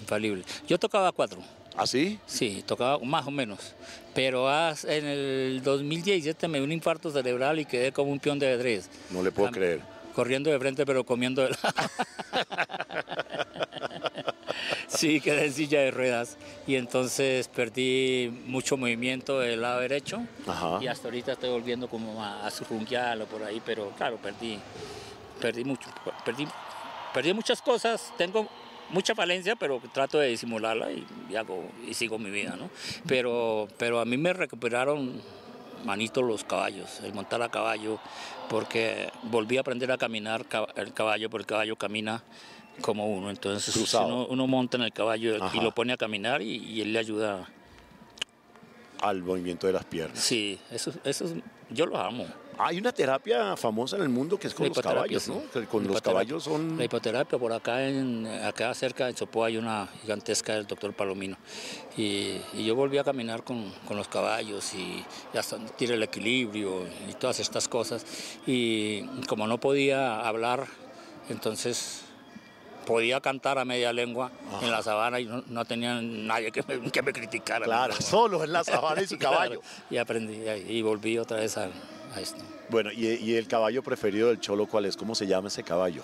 infalible. 0.00 0.42
Yo 0.66 0.76
tocaba 0.76 1.12
4 1.12 1.65
¿Ah, 1.76 1.86
sí? 1.86 2.18
Tocaba 2.66 2.98
más 2.98 3.26
o 3.26 3.30
menos. 3.30 3.74
Pero 4.14 4.48
en 4.84 5.06
el 5.06 5.60
2017 5.62 6.48
me 6.48 6.58
dio 6.58 6.64
un 6.64 6.72
infarto 6.72 7.10
cerebral 7.10 7.60
y 7.60 7.66
quedé 7.66 7.92
como 7.92 8.10
un 8.10 8.18
peón 8.18 8.38
de 8.38 8.46
ajedrez. 8.46 8.88
No 9.10 9.22
le 9.22 9.30
puedo 9.30 9.50
creer. 9.50 9.80
Corriendo 10.14 10.50
de 10.50 10.58
frente, 10.58 10.86
pero 10.86 11.04
comiendo 11.04 11.42
de 11.42 11.50
lado. 11.50 11.60
sí, 14.88 15.20
quedé 15.20 15.44
en 15.44 15.52
silla 15.52 15.80
de 15.80 15.90
ruedas. 15.90 16.38
Y 16.66 16.76
entonces 16.76 17.48
perdí 17.48 18.32
mucho 18.46 18.78
movimiento 18.78 19.40
del 19.40 19.60
lado 19.60 19.80
derecho. 19.80 20.22
Y 20.80 20.86
hasta 20.86 21.08
ahorita 21.08 21.32
estoy 21.32 21.50
volviendo 21.50 21.88
como 21.88 22.24
a, 22.24 22.46
a 22.46 22.48
o 22.48 23.26
por 23.26 23.42
ahí, 23.42 23.60
pero 23.64 23.90
claro, 23.90 24.16
perdí. 24.16 24.58
Perdí 25.38 25.64
mucho. 25.64 25.90
Perdí, 26.24 26.48
perdí 27.12 27.34
muchas 27.34 27.60
cosas. 27.60 28.14
Tengo 28.16 28.48
mucha 28.90 29.14
falencia, 29.14 29.56
pero 29.56 29.80
trato 29.92 30.18
de 30.18 30.28
disimularla 30.28 30.92
y, 30.92 31.06
y 31.30 31.36
hago 31.36 31.64
y 31.88 31.94
sigo 31.94 32.18
mi 32.18 32.30
vida, 32.30 32.56
¿no? 32.56 32.70
Pero, 33.06 33.68
pero 33.78 34.00
a 34.00 34.04
mí 34.04 34.16
me 34.16 34.32
recuperaron 34.32 35.20
manito 35.84 36.22
los 36.22 36.44
caballos, 36.44 37.00
el 37.04 37.12
montar 37.14 37.42
a 37.42 37.48
caballo, 37.48 37.98
porque 38.48 39.10
volví 39.24 39.56
a 39.56 39.60
aprender 39.60 39.90
a 39.92 39.98
caminar 39.98 40.44
ca- 40.46 40.66
el 40.76 40.92
caballo, 40.92 41.30
porque 41.30 41.42
el 41.42 41.46
caballo 41.46 41.76
camina 41.76 42.22
como 42.80 43.06
uno, 43.08 43.30
entonces 43.30 43.72
Cruzado. 43.74 44.06
uno, 44.06 44.26
uno 44.26 44.46
monta 44.46 44.76
en 44.76 44.82
el 44.84 44.92
caballo 44.92 45.42
Ajá. 45.42 45.56
y 45.56 45.60
lo 45.60 45.72
pone 45.72 45.92
a 45.92 45.96
caminar 45.96 46.42
y, 46.42 46.56
y 46.56 46.80
él 46.82 46.92
le 46.92 46.98
ayuda. 46.98 47.48
Al 49.00 49.22
movimiento 49.22 49.66
de 49.66 49.74
las 49.74 49.84
piernas. 49.84 50.18
Sí, 50.18 50.58
eso, 50.70 50.90
eso 51.04 51.24
es- 51.26 51.34
yo 51.70 51.84
lo 51.86 51.98
amo. 51.98 52.26
Hay 52.58 52.78
una 52.78 52.92
terapia 52.92 53.56
famosa 53.56 53.96
en 53.96 54.02
el 54.02 54.08
mundo 54.08 54.38
que 54.38 54.46
es 54.46 54.54
con 54.54 54.68
los 54.68 54.78
caballos. 54.78 55.28
¿no? 55.28 55.42
Con 55.68 55.86
los 55.86 56.00
caballos 56.00 56.44
son... 56.44 56.78
La 56.78 56.84
hipoterapia 56.84 57.38
por 57.38 57.52
acá, 57.52 57.86
en, 57.86 58.26
acá 58.26 58.72
cerca 58.74 59.08
en 59.08 59.16
Sopó 59.16 59.44
hay 59.44 59.58
una 59.58 59.88
gigantesca 60.00 60.54
del 60.54 60.66
doctor 60.66 60.94
Palomino. 60.94 61.36
Y, 61.96 62.40
y 62.54 62.64
yo 62.64 62.74
volví 62.74 62.96
a 62.98 63.04
caminar 63.04 63.44
con, 63.44 63.70
con 63.86 63.96
los 63.96 64.08
caballos 64.08 64.72
y, 64.74 65.04
y 65.34 65.38
hasta 65.38 65.58
tira 65.76 65.94
el 65.94 66.02
equilibrio 66.02 66.86
y 67.08 67.12
todas 67.14 67.40
estas 67.40 67.68
cosas. 67.68 68.06
Y 68.46 69.02
como 69.26 69.46
no 69.46 69.58
podía 69.58 70.26
hablar, 70.26 70.66
entonces 71.28 72.02
podía 72.86 73.20
cantar 73.20 73.58
a 73.58 73.64
media 73.64 73.92
lengua 73.92 74.30
en 74.62 74.70
la 74.70 74.82
sabana 74.82 75.20
y 75.20 75.26
no, 75.26 75.42
no 75.48 75.64
tenía 75.64 76.00
nadie 76.00 76.52
que 76.52 76.62
me, 76.66 76.90
que 76.90 77.02
me 77.02 77.12
criticara. 77.12 77.66
Claro, 77.66 77.94
solo 78.00 78.42
en 78.44 78.52
la 78.52 78.64
sabana 78.64 79.02
y 79.02 79.06
su 79.06 79.18
Claro, 79.18 79.34
caballo. 79.34 79.62
Y 79.90 79.98
aprendí 79.98 80.38
y 80.68 80.80
volví 80.80 81.18
otra 81.18 81.38
vez 81.38 81.58
a, 81.58 81.68
a 82.16 82.20
esto. 82.20 82.42
Bueno, 82.68 82.90
y, 82.92 83.06
y 83.06 83.36
el 83.36 83.46
caballo 83.46 83.82
preferido 83.82 84.28
del 84.28 84.40
cholo, 84.40 84.66
¿cuál 84.66 84.86
es? 84.86 84.96
¿Cómo 84.96 85.14
se 85.14 85.26
llama 85.26 85.48
ese 85.48 85.62
caballo? 85.62 86.02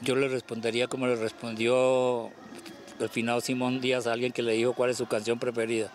Yo 0.00 0.14
le 0.16 0.28
respondería 0.28 0.86
como 0.86 1.06
le 1.06 1.16
respondió 1.16 2.30
el 3.00 3.08
finado 3.08 3.40
Simón 3.40 3.80
Díaz 3.80 4.06
a 4.06 4.12
alguien 4.12 4.32
que 4.32 4.42
le 4.42 4.52
dijo 4.52 4.72
cuál 4.72 4.90
es 4.90 4.96
su 4.96 5.06
canción 5.06 5.38
preferida. 5.38 5.90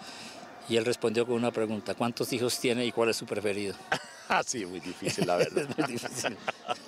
Y 0.70 0.78
él 0.78 0.86
respondió 0.86 1.26
con 1.26 1.36
una 1.36 1.52
pregunta, 1.52 1.94
¿cuántos 1.94 2.32
hijos 2.32 2.58
tiene 2.60 2.86
y 2.86 2.92
cuál 2.92 3.10
es 3.10 3.18
su 3.18 3.26
preferido? 3.26 3.76
Ah, 4.30 4.42
sí, 4.42 4.66
muy 4.66 4.80
difícil, 4.80 5.28
la 5.28 5.36
verdad. 5.36 5.64
Es 5.70 5.78
muy 5.78 5.86
difícil. 5.86 6.38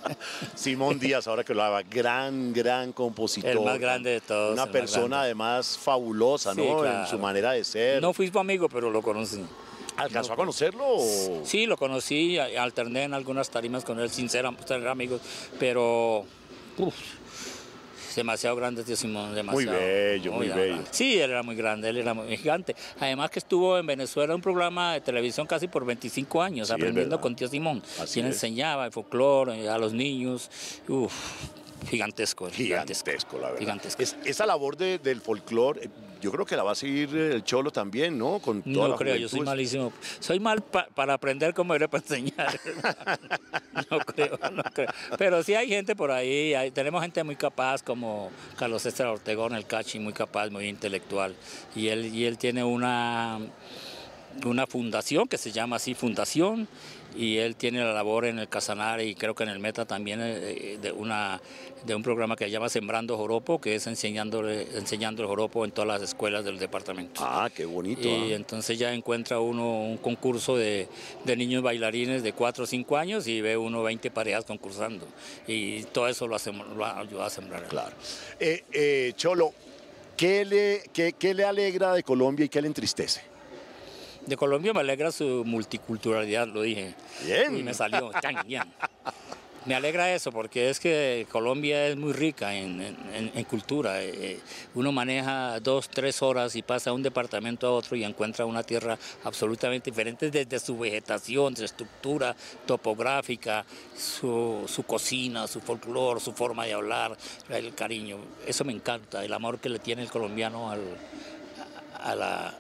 Simón 0.56 0.98
Díaz, 0.98 1.28
ahora 1.28 1.44
que 1.44 1.54
lo 1.54 1.64
haga, 1.64 1.84
gran, 1.84 2.54
gran 2.54 2.94
compositor. 2.94 3.52
El 3.52 3.60
más 3.60 3.78
grande 3.78 4.12
de 4.12 4.22
todos, 4.22 4.54
Una 4.54 4.72
persona 4.72 5.22
además 5.24 5.78
fabulosa, 5.78 6.54
Sí, 6.54 6.62
¿no? 6.62 6.86
En 6.86 7.06
su 7.06 7.20
manera 7.20 7.52
de 7.52 7.66
ser. 7.66 8.02
No 8.02 8.14
fui 8.14 8.32
su 8.32 8.40
amigo, 8.40 8.70
pero 8.70 8.90
lo 8.90 9.02
conocí. 9.02 9.44
¿Alcanzó 9.98 10.34
a 10.34 10.36
conocerlo? 10.36 10.84
o- 10.88 11.42
Sí, 11.46 11.66
lo 11.66 11.78
conocí, 11.78 12.38
alterné 12.38 13.04
en 13.04 13.14
algunas 13.14 13.50
tarimas 13.50 13.84
con 13.86 14.00
él, 14.00 14.10
sin 14.10 14.30
ser, 14.30 14.46
ser 14.66 14.88
amigos, 14.88 15.22
pero 15.60 16.26
uf, 16.78 16.94
demasiado 18.16 18.56
grande 18.56 18.82
este 18.82 18.96
Simón, 18.96 19.36
demasiado. 19.36 19.78
bello, 19.78 20.32
muy 20.32 20.48
bello. 20.48 20.80
Sí, 20.92 21.18
él 21.20 21.32
era 21.32 21.44
muy 21.44 21.56
grande, 21.56 21.90
él 21.90 21.98
era 21.98 22.14
muy 22.14 22.36
gigante. 22.38 22.74
Además 23.00 23.30
que 23.30 23.40
estuvo 23.40 23.78
en 23.78 23.86
Venezuela 23.86 24.32
en 24.34 24.36
un 24.38 24.42
programa 24.42 24.94
de 24.94 25.02
televisión 25.02 25.46
casi 25.48 25.68
por 25.68 25.86
25 25.86 26.42
años, 26.42 26.70
Sí, 26.70 26.74
aprendiendo 26.74 27.20
con 27.20 27.36
tío 27.36 27.48
Simón, 27.50 27.82
Así 28.00 28.14
quien 28.16 28.28
es. 28.28 28.36
enseñaba 28.36 28.86
el 28.86 28.92
folclore 28.94 29.68
a 29.68 29.78
los 29.78 29.92
niños. 29.94 30.50
Uf, 30.88 31.14
gigantesco, 31.90 32.50
gigantesco. 32.50 33.06
Gigantesco, 33.06 33.38
la 33.38 33.48
verdad. 33.48 33.60
Gigantesco. 33.60 34.02
Es- 34.04 34.16
esa 34.26 34.46
labor 34.46 34.78
de- 34.78 35.00
del 35.00 35.22
folclore, 35.22 35.86
eh, 35.86 35.90
yo 36.22 36.32
creo 36.32 36.46
que 36.46 36.56
la 36.56 36.64
va 36.64 36.72
a 36.72 36.76
seguir 36.76 37.16
el 37.16 37.44
cholo 37.44 37.72
también, 37.72 38.18
¿no? 38.18 38.40
Con 38.40 38.62
toda 38.64 38.88
No 38.90 38.96
creo, 38.96 39.16
yo 39.16 39.30
soy 39.30 39.42
malísimo. 39.42 39.92
Soy 40.20 40.40
mal 40.40 40.62
pa- 40.64 40.88
para 40.96 41.14
aprender 41.14 41.54
como 41.54 41.76
era 41.76 41.88
para 41.88 42.02
enseñar. 42.04 42.60
no 43.92 44.00
creo, 44.00 44.40
no 44.52 44.64
creo. 44.74 44.88
Pero 45.18 45.44
sí 45.44 45.54
hay 45.54 45.68
gente 45.68 45.96
por 45.96 46.12
ahí, 46.12 46.54
hay- 46.54 46.72
tenemos 46.72 47.02
gente 47.02 47.24
muy 47.24 47.36
capaz 47.36 47.84
como 47.84 48.32
Carlos 48.58 48.82
César 48.82 49.08
Ortegón, 49.08 49.54
el 49.54 49.66
Cachi, 49.66 50.00
muy 50.00 50.14
capaz, 50.14 50.50
muy 50.50 50.68
intelectual. 50.68 51.36
Y 51.76 51.90
él, 51.90 52.14
y 52.14 52.26
él 52.26 52.38
tiene 52.38 52.64
una, 52.64 53.40
una 54.46 54.68
fundación 54.68 55.28
que 55.28 55.38
se 55.38 55.52
llama 55.52 55.78
así 55.78 55.94
Fundación. 55.94 56.68
Y 57.18 57.38
él 57.38 57.56
tiene 57.56 57.80
la 57.80 57.94
labor 57.94 58.26
en 58.26 58.40
el 58.40 58.50
Casanare 58.50 59.06
y 59.06 59.16
creo 59.16 59.34
que 59.36 59.44
en 59.44 59.50
el 59.50 59.60
Meta 59.60 59.86
también 59.86 60.20
eh, 60.22 60.78
de, 60.82 60.92
una, 60.92 61.42
de 61.86 61.96
un 61.96 62.04
programa 62.04 62.36
que 62.36 62.44
se 62.44 62.52
llama 62.52 62.68
Sembrando 62.68 63.16
Joropo, 63.16 63.62
que 63.62 63.76
es 63.76 63.88
enseñándole, 63.88 64.68
enseñando 64.78 65.22
el 65.22 65.30
joropo 65.30 65.64
en 65.64 65.72
todas 65.72 65.88
las 65.88 66.02
escuelas 66.02 66.44
del 66.44 66.60
departamento. 66.60 67.22
Ah, 67.24 67.50
qué 67.56 67.64
bonito. 67.64 68.06
Y 68.06 68.34
ah. 68.34 68.36
entonces 68.36 68.78
ya 68.78 68.94
encuentra 68.94 69.40
uno 69.40 69.84
un 69.84 69.96
concurso 69.96 70.58
de, 70.58 70.90
de 71.24 71.38
niños 71.38 71.64
bailarines 71.64 72.22
de 72.22 72.34
4 72.34 72.66
o 72.66 72.68
5 72.68 72.98
años 72.98 73.28
y 73.28 73.40
ve 73.40 73.56
uno 73.56 73.82
20 73.82 74.12
parejas 74.12 74.44
concursando. 74.44 75.08
Y 75.48 75.84
todo 75.84 76.10
eso 76.10 76.28
lo, 76.28 76.36
hacemos, 76.36 76.68
lo 76.76 76.86
ayuda 76.86 77.28
a 77.28 77.30
sembrar. 77.30 77.64
Claro. 77.70 77.96
Eh, 78.42 78.66
eh, 78.74 79.14
cholo, 79.16 79.54
¿qué 80.18 80.44
le, 80.44 80.84
qué, 80.92 81.14
qué 81.14 81.34
le 81.34 81.46
alegra 81.46 81.94
de 81.94 82.04
Colombia 82.04 82.46
y 82.46 82.50
qué 82.50 82.62
le 82.62 82.68
entristece? 82.68 83.35
De 84.26 84.38
Colombia 84.38 84.74
me 84.74 84.80
alegra 84.80 85.12
su 85.12 85.44
multiculturalidad, 85.46 86.48
lo 86.48 86.62
dije. 86.64 86.96
Bien. 87.26 87.56
Y 87.58 87.64
me 87.64 87.74
salió. 87.74 88.12
bien. 88.46 88.64
Me 89.66 89.74
alegra 89.74 90.14
eso 90.14 90.32
porque 90.32 90.70
es 90.70 90.80
que 90.80 91.26
Colombia 91.32 91.88
es 91.88 91.98
muy 91.98 92.14
rica 92.14 92.54
en, 92.54 92.82
en- 92.82 93.32
en 93.34 93.44
cultura. 93.46 94.04
Eh, 94.04 94.12
eh, 94.14 94.40
Uno 94.76 94.92
maneja 94.92 95.60
dos, 95.60 95.90
tres 95.90 96.22
horas 96.22 96.56
y 96.56 96.62
pasa 96.62 96.92
de 96.92 96.96
un 96.96 97.02
departamento 97.02 97.66
a 97.66 97.72
otro 97.72 97.96
y 97.96 98.04
encuentra 98.04 98.46
una 98.46 98.62
tierra 98.62 98.98
absolutamente 99.24 99.90
diferente 99.90 100.30
desde 100.30 100.60
su 100.60 100.78
vegetación, 100.78 101.56
su 101.58 101.66
estructura 101.66 102.36
topográfica, 102.68 103.66
su, 103.98 104.66
su 104.68 104.84
cocina, 104.84 105.48
su 105.48 105.62
folclore, 105.62 106.20
su 106.20 106.34
forma 106.34 106.66
de 106.66 106.74
hablar, 106.74 107.18
el 107.50 107.74
cariño. 107.74 108.18
Eso 108.46 108.66
me 108.66 108.74
encanta, 108.74 109.26
el 109.26 109.34
amor 109.34 109.58
que 109.60 109.70
le 109.70 109.80
tiene 109.80 110.04
el 110.04 110.12
colombiano 110.12 110.70
al, 110.70 110.82
a, 112.04 112.14
la, 112.14 112.54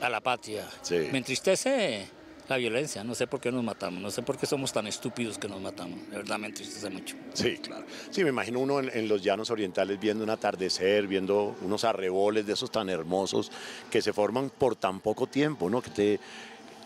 a 0.00 0.08
la 0.08 0.20
patria. 0.20 0.68
Sí. 0.82 1.08
Me 1.12 1.18
entristece 1.18 2.06
la 2.48 2.56
violencia, 2.56 3.04
no 3.04 3.14
sé 3.14 3.26
por 3.26 3.40
qué 3.40 3.52
nos 3.52 3.62
matamos, 3.62 4.00
no 4.00 4.10
sé 4.10 4.22
por 4.22 4.38
qué 4.38 4.46
somos 4.46 4.72
tan 4.72 4.86
estúpidos 4.86 5.36
que 5.36 5.48
nos 5.48 5.60
matamos, 5.60 5.98
de 6.10 6.16
verdad 6.16 6.38
me 6.38 6.46
entristece 6.46 6.88
mucho. 6.88 7.14
Sí, 7.34 7.58
claro. 7.58 7.84
Sí, 8.10 8.22
me 8.24 8.30
imagino 8.30 8.60
uno 8.60 8.80
en, 8.80 8.90
en 8.96 9.06
los 9.06 9.22
llanos 9.22 9.50
orientales 9.50 10.00
viendo 10.00 10.24
un 10.24 10.30
atardecer, 10.30 11.06
viendo 11.06 11.54
unos 11.60 11.84
arreboles 11.84 12.46
de 12.46 12.54
esos 12.54 12.70
tan 12.70 12.88
hermosos 12.88 13.52
que 13.90 14.00
se 14.00 14.14
forman 14.14 14.48
por 14.50 14.76
tan 14.76 15.00
poco 15.00 15.26
tiempo, 15.26 15.68
¿no? 15.68 15.82
Que 15.82 15.90
te, 15.90 16.20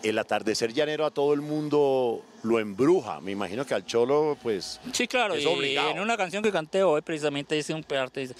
el 0.03 0.18
atardecer 0.18 0.72
llanero 0.72 1.07
a 1.07 1.12
todo 1.12 1.33
el 1.33 1.42
mundo 1.42 2.25
lo 2.42 2.59
embruja. 2.59 3.20
Me 3.20 3.31
imagino 3.31 3.64
que 3.64 3.75
al 3.75 3.87
cholo, 3.87 4.37
pues. 4.42 4.81
Sí, 4.92 5.07
claro, 5.07 5.35
es 5.35 5.44
y 5.44 5.46
obligado. 5.46 5.90
en 5.92 6.01
una 6.01 6.16
canción 6.16 6.42
que 6.42 6.51
canté 6.51 6.83
hoy, 6.83 7.03
precisamente 7.03 7.55
dice 7.55 7.72
un 7.72 7.85
parte, 7.85 8.18
dice, 8.22 8.35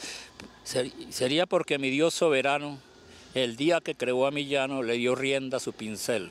"Ser- 0.65 0.91
sería 1.11 1.47
porque 1.47 1.79
mi 1.79 1.89
Dios 1.89 2.15
soberano, 2.15 2.79
el 3.35 3.57
día 3.57 3.81
que 3.81 3.95
creó 3.95 4.27
a 4.27 4.31
mi 4.31 4.47
llano, 4.47 4.83
le 4.83 4.95
dio 4.95 5.15
rienda 5.15 5.57
a 5.57 5.61
su 5.61 5.73
pincel, 5.73 6.31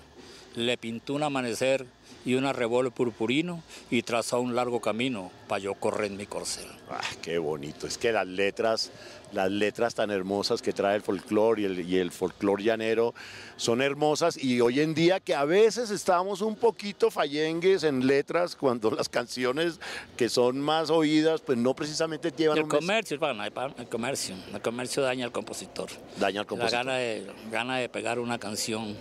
le 0.56 0.78
pintó 0.78 1.14
un 1.14 1.24
amanecer 1.24 1.86
y 2.24 2.36
un 2.36 2.46
arrebol 2.46 2.92
purpurino 2.92 3.64
y 3.90 4.04
trazó 4.04 4.40
un 4.42 4.54
largo 4.56 4.80
camino 4.80 5.32
para 5.48 5.60
yo 5.60 5.74
correr 5.76 6.12
mi 6.12 6.26
corcel. 6.28 6.68
Ah, 6.90 7.00
qué 7.22 7.38
bonito. 7.40 7.88
Es 7.88 7.98
que 7.98 8.12
las 8.12 8.28
letras, 8.28 8.92
las 9.34 9.50
letras 9.50 9.96
tan 9.96 10.12
hermosas 10.12 10.62
que 10.62 10.72
trae 10.72 10.96
el 10.98 11.02
folclore 11.02 11.62
y 11.62 11.66
el, 11.66 11.90
y 11.90 11.98
el 11.98 12.12
folclore 12.12 12.64
llanero 12.64 13.16
son 13.56 13.82
hermosas 13.82 14.38
y 14.38 14.62
hoy 14.62 14.82
en 14.82 14.94
día 14.94 15.20
que 15.20 15.34
a 15.34 15.46
veces 15.46 15.90
estamos 15.90 16.42
un 16.42 16.56
poquito 16.56 17.10
fallengues 17.10 17.84
en 17.84 18.06
letras 18.06 18.56
cuando 18.56 18.92
las 18.92 19.10
canciones 19.10 19.80
que 20.16 20.30
son 20.30 20.60
más 20.60 20.90
oídas 20.92 21.42
pues 21.42 21.58
no 21.58 21.74
precisamente 21.74 22.32
llevan 22.32 22.58
El 22.58 22.64
un 22.66 22.70
comercio, 22.70 23.18
bueno, 23.18 23.44
el 23.44 23.88
comercio, 23.88 24.36
el 24.54 24.62
comercio 24.62 25.02
daña 25.02 25.26
al 25.26 25.32
compositor. 25.32 25.90
daña 26.20 26.42
al 26.42 26.46
La 26.46 26.50
compositor. 26.50 26.86
gana 26.86 26.98
de, 26.98 27.26
gana 27.52 27.78
de 27.78 27.90
pegar 27.90 28.20
una 28.20 28.38
canción 28.38 28.96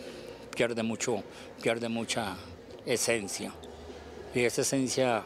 pierde 0.61 0.83
mucho, 0.83 1.25
pierde 1.62 1.88
mucha 1.88 2.37
esencia. 2.85 3.51
Y 4.35 4.40
esa 4.40 4.61
esencia 4.61 5.23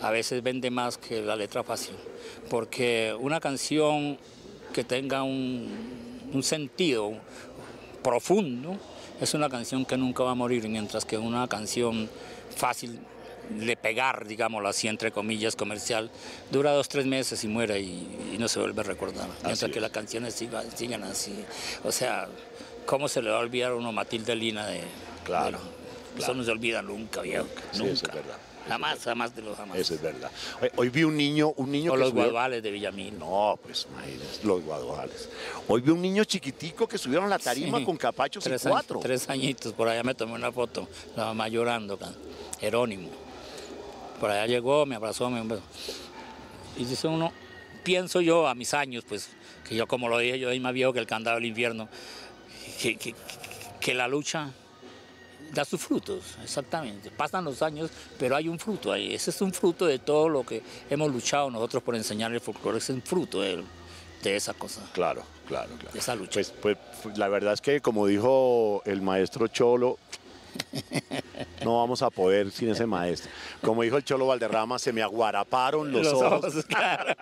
a 0.00 0.10
veces 0.10 0.42
vende 0.42 0.70
más 0.70 0.96
que 0.96 1.20
la 1.20 1.36
letra 1.36 1.62
fácil. 1.62 1.94
Porque 2.48 3.14
una 3.20 3.40
canción 3.40 4.16
que 4.72 4.82
tenga 4.82 5.22
un, 5.22 6.30
un 6.32 6.42
sentido 6.42 7.12
profundo 8.02 8.78
es 9.20 9.34
una 9.34 9.50
canción 9.50 9.84
que 9.84 9.98
nunca 9.98 10.24
va 10.24 10.30
a 10.30 10.34
morir, 10.34 10.66
mientras 10.66 11.04
que 11.04 11.18
una 11.18 11.46
canción 11.46 12.08
fácil 12.56 12.98
de 13.50 13.76
pegar, 13.76 14.26
digámoslo 14.26 14.70
así, 14.70 14.88
entre 14.88 15.12
comillas, 15.12 15.56
comercial, 15.56 16.10
dura 16.50 16.72
dos, 16.72 16.88
tres 16.88 17.04
meses 17.04 17.44
y 17.44 17.48
muere 17.48 17.80
y, 17.80 18.32
y 18.32 18.38
no 18.38 18.48
se 18.48 18.60
vuelve 18.60 18.80
a 18.80 18.84
recordar. 18.84 19.28
Mientras 19.42 19.62
es. 19.64 19.70
que 19.70 19.80
las 19.82 19.90
canciones 19.90 20.32
sigan, 20.32 20.64
sigan 20.74 21.02
así. 21.02 21.34
O 21.84 21.92
sea, 21.92 22.28
¿cómo 22.86 23.08
se 23.08 23.22
le 23.22 23.30
va 23.30 23.36
a 23.36 23.40
olvidar 23.40 23.72
a 23.72 23.74
uno 23.74 23.92
Matilde 23.92 24.34
Lina 24.34 24.66
de... 24.66 24.82
Claro, 25.24 25.58
de- 26.16 26.22
Eso 26.22 26.34
no 26.34 26.44
se 26.44 26.50
olvida 26.50 26.82
nunca, 26.82 27.22
viejo. 27.22 27.46
Sí, 27.72 27.78
nunca. 27.78 27.92
eso 27.92 28.06
es 28.06 28.14
verdad. 28.14 28.36
Jamás, 28.68 28.98
jamás 29.04 29.36
de 29.36 29.42
los 29.42 29.56
jamás. 29.58 29.76
Eso 29.76 29.94
es 29.94 30.00
verdad. 30.00 30.30
Hoy, 30.62 30.70
hoy 30.76 30.88
vi 30.88 31.04
un 31.04 31.14
niño, 31.16 31.52
un 31.56 31.70
niño 31.70 31.90
O 31.92 31.94
que 31.96 32.00
los 32.00 32.10
subió- 32.10 32.22
guaduales 32.24 32.62
de 32.62 32.70
Villamil. 32.70 33.18
No, 33.18 33.58
pues 33.62 33.86
imagínate, 33.90 34.38
los 34.46 34.62
guaduales. 34.62 35.28
Hoy 35.68 35.82
vi 35.82 35.90
un 35.90 36.00
niño 36.00 36.24
chiquitico 36.24 36.86
que 36.88 36.96
subieron 36.96 37.28
la 37.28 37.38
tarima 37.38 37.78
Sí. 37.78 37.84
con 37.84 37.96
capachos 37.98 38.42
tres 38.42 38.64
y 38.64 38.68
cuatro. 38.68 38.96
años- 38.96 39.04
tres 39.04 39.28
añitos, 39.28 39.72
por 39.74 39.88
allá 39.88 40.02
me 40.02 40.14
tomé 40.14 40.32
una 40.32 40.50
foto, 40.50 40.88
la 41.14 41.26
mamá 41.26 41.48
llorando, 41.48 41.98
Jerónimo. 42.58 43.10
Por 44.18 44.30
allá 44.30 44.46
llegó, 44.46 44.86
me 44.86 44.94
abrazó, 44.96 45.28
me 45.28 45.42
beso. 45.42 45.62
Y 46.78 46.84
dice 46.86 47.06
uno, 47.06 47.32
pienso 47.82 48.22
yo 48.22 48.46
a 48.48 48.54
mis 48.54 48.72
años, 48.72 49.04
pues, 49.06 49.28
que 49.68 49.74
yo 49.74 49.86
como 49.86 50.08
lo 50.08 50.18
dije, 50.18 50.38
yo 50.38 50.48
soy 50.48 50.60
más 50.60 50.72
viejo 50.72 50.92
que 50.94 51.00
el 51.00 51.06
candado 51.06 51.36
del 51.36 51.44
infierno, 51.46 51.88
que, 52.80 52.96
que- 52.96 53.14
que 53.80 53.94
la 53.94 54.08
lucha 54.08 54.50
da 55.52 55.64
sus 55.64 55.80
frutos, 55.80 56.36
exactamente. 56.42 57.10
Pasan 57.10 57.44
los 57.44 57.60
años, 57.62 57.90
pero 58.18 58.34
hay 58.34 58.48
un 58.48 58.58
fruto 58.58 58.90
ahí. 58.90 59.14
Ese 59.14 59.30
es 59.30 59.40
un 59.40 59.52
fruto 59.52 59.84
de 59.86 59.98
todo 59.98 60.28
lo 60.28 60.42
que 60.44 60.62
hemos 60.90 61.12
luchado 61.12 61.50
nosotros 61.50 61.82
por 61.82 61.94
enseñar 61.94 62.32
el 62.32 62.40
folclore, 62.40 62.78
es 62.78 62.88
un 62.88 63.02
fruto 63.02 63.40
de, 63.42 63.62
de 64.22 64.36
esa 64.36 64.54
cosa, 64.54 64.80
Claro, 64.94 65.22
claro, 65.46 65.68
claro. 65.78 65.92
de 65.92 65.98
esa 65.98 66.14
lucha. 66.16 66.40
Pues, 66.62 66.78
pues 67.02 67.18
la 67.18 67.28
verdad 67.28 67.52
es 67.52 67.60
que 67.60 67.80
como 67.80 68.06
dijo 68.06 68.82
el 68.86 69.02
maestro 69.02 69.46
Cholo, 69.48 69.98
no 71.64 71.78
vamos 71.78 72.02
a 72.02 72.10
poder 72.10 72.50
sin 72.50 72.70
ese 72.70 72.86
maestro. 72.86 73.30
Como 73.62 73.82
dijo 73.82 73.96
el 73.96 74.04
Cholo 74.04 74.26
Valderrama, 74.26 74.78
se 74.78 74.92
me 74.92 75.02
aguaraparon 75.02 75.90
los, 75.92 76.06
ojos. 76.08 76.64
claro. 76.66 77.14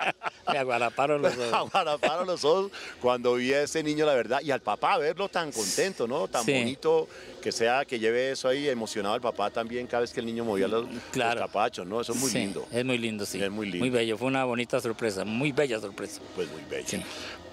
Me 0.50 0.58
aguaraparon 0.58 1.22
los 1.22 1.32
ojos. 1.38 1.52
aguaraparon 1.52 2.26
los 2.26 2.44
ojos 2.44 2.70
cuando 3.00 3.34
vi 3.34 3.52
a 3.52 3.62
ese 3.62 3.82
niño, 3.82 4.04
la 4.06 4.14
verdad, 4.14 4.40
y 4.42 4.50
al 4.50 4.60
papá 4.60 4.98
verlo 4.98 5.28
tan 5.28 5.52
contento, 5.52 6.06
¿no? 6.08 6.28
Tan 6.28 6.44
Sí. 6.44 6.52
bonito 6.52 7.08
que 7.40 7.52
sea, 7.52 7.84
que 7.84 7.98
lleve 7.98 8.32
eso 8.32 8.48
ahí, 8.48 8.68
emocionado 8.68 9.14
el 9.14 9.20
papá 9.20 9.50
también 9.50 9.86
cada 9.86 10.02
vez 10.02 10.12
que 10.12 10.20
el 10.20 10.26
niño 10.26 10.44
movía 10.44 10.68
los, 10.68 10.84
los 10.92 11.02
Claro. 11.10 11.40
capachos, 11.40 11.86
¿no? 11.86 12.00
Eso 12.00 12.12
es 12.12 12.18
muy 12.18 12.30
Sí, 12.30 12.38
lindo. 12.38 12.66
Es 12.72 12.84
muy 12.84 12.98
lindo, 12.98 13.26
sí. 13.26 13.42
Es 13.42 13.50
muy 13.50 13.66
lindo. 13.66 13.80
Muy 13.80 13.90
bello. 13.90 14.16
Fue 14.16 14.28
una 14.28 14.44
bonita 14.44 14.80
sorpresa, 14.80 15.24
muy 15.24 15.52
bella 15.52 15.80
sorpresa. 15.80 16.20
Pues 16.34 16.48
muy 16.50 16.62
bello. 16.70 16.86
Sí. 16.88 17.02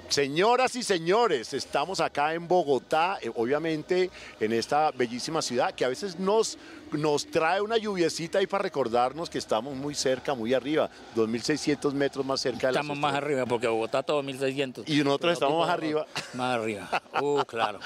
Señoras 0.10 0.76
y 0.76 0.82
señores, 0.82 1.54
estamos 1.54 2.00
acá 2.00 2.34
en 2.34 2.48
Bogotá, 2.48 3.19
eh, 3.22 3.32
obviamente 3.36 4.10
en 4.39 4.54
esta 4.54 4.89
bellísima 4.89 5.39
ciudad 5.39 5.72
que 5.76 5.86
a 5.86 5.88
veces 5.88 6.17
nos, 6.17 6.58
nos 6.91 7.28
trae 7.28 7.62
una 7.62 7.78
lluviecita 7.78 8.39
ahí 8.39 8.48
para 8.48 8.63
recordarnos 8.63 9.30
que 9.30 9.38
estamos 9.38 9.76
muy 9.76 9.93
cerca, 9.93 10.34
muy 10.34 10.56
arriba, 10.56 10.89
2.600 11.15 11.93
metros 11.93 12.26
más 12.26 12.41
cerca 12.41 12.67
de 12.67 12.74
la 12.74 12.80
Estamos 12.80 12.98
más 12.98 13.13
arriba 13.13 13.45
porque 13.45 13.67
Bogotá 13.67 14.02
todo 14.02 14.24
1600. 14.24 14.89
Y 14.89 15.04
nosotros 15.04 15.34
estamos 15.34 15.60
más 15.60 15.69
arriba. 15.69 16.08
Más 16.34 16.56
arriba. 16.56 16.89
Uh, 17.22 17.43
claro. 17.43 17.80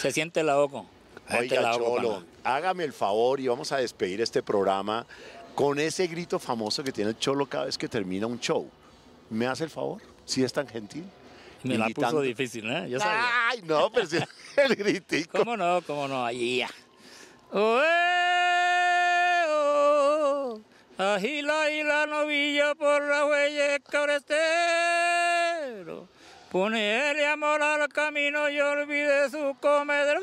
Se 0.00 0.12
siente 0.12 0.42
la 0.44 0.58
oco. 0.58 0.86
Oiga, 1.36 1.60
la 1.60 1.72
Cholo, 1.72 2.22
hágame 2.44 2.84
el 2.84 2.92
favor 2.92 3.40
y 3.40 3.48
vamos 3.48 3.72
a 3.72 3.78
despedir 3.78 4.20
este 4.20 4.42
programa 4.42 5.04
con 5.56 5.80
ese 5.80 6.06
grito 6.06 6.38
famoso 6.38 6.84
que 6.84 6.92
tiene 6.92 7.10
el 7.10 7.18
Cholo 7.18 7.46
cada 7.46 7.64
vez 7.64 7.76
que 7.76 7.88
termina 7.88 8.26
un 8.26 8.38
show. 8.38 8.70
¿Me 9.28 9.46
hace 9.46 9.64
el 9.64 9.70
favor? 9.70 10.00
Si 10.24 10.44
es 10.44 10.52
tan 10.52 10.68
gentil. 10.68 11.04
Me 11.66 11.78
la 11.78 11.88
puso 11.88 12.20
difícil, 12.20 12.70
¿eh? 12.70 12.88
Yo 12.88 12.98
sabía. 12.98 13.48
Ay, 13.48 13.62
no, 13.62 13.90
pero 13.90 14.06
si 14.06 14.18
el 14.56 14.76
gritico. 14.76 15.38
¿Cómo 15.38 15.56
no? 15.56 15.82
¿Cómo 15.86 16.06
no? 16.08 16.24
Ahí 16.24 16.58
ya. 16.58 16.70
Oh, 17.52 17.80
eh, 17.82 19.44
oh, 19.48 20.60
agila 20.98 21.70
y 21.70 21.82
la 21.82 22.06
novilla 22.06 22.74
por 22.74 23.02
la 23.02 23.26
huella 23.26 23.78
cabrestero. 23.80 24.36
Ponerle 26.50 27.26
amor 27.26 27.62
al 27.62 27.88
camino 27.88 28.48
y 28.48 28.60
olvide 28.60 29.28
su 29.30 29.56
comedero. 29.60 30.20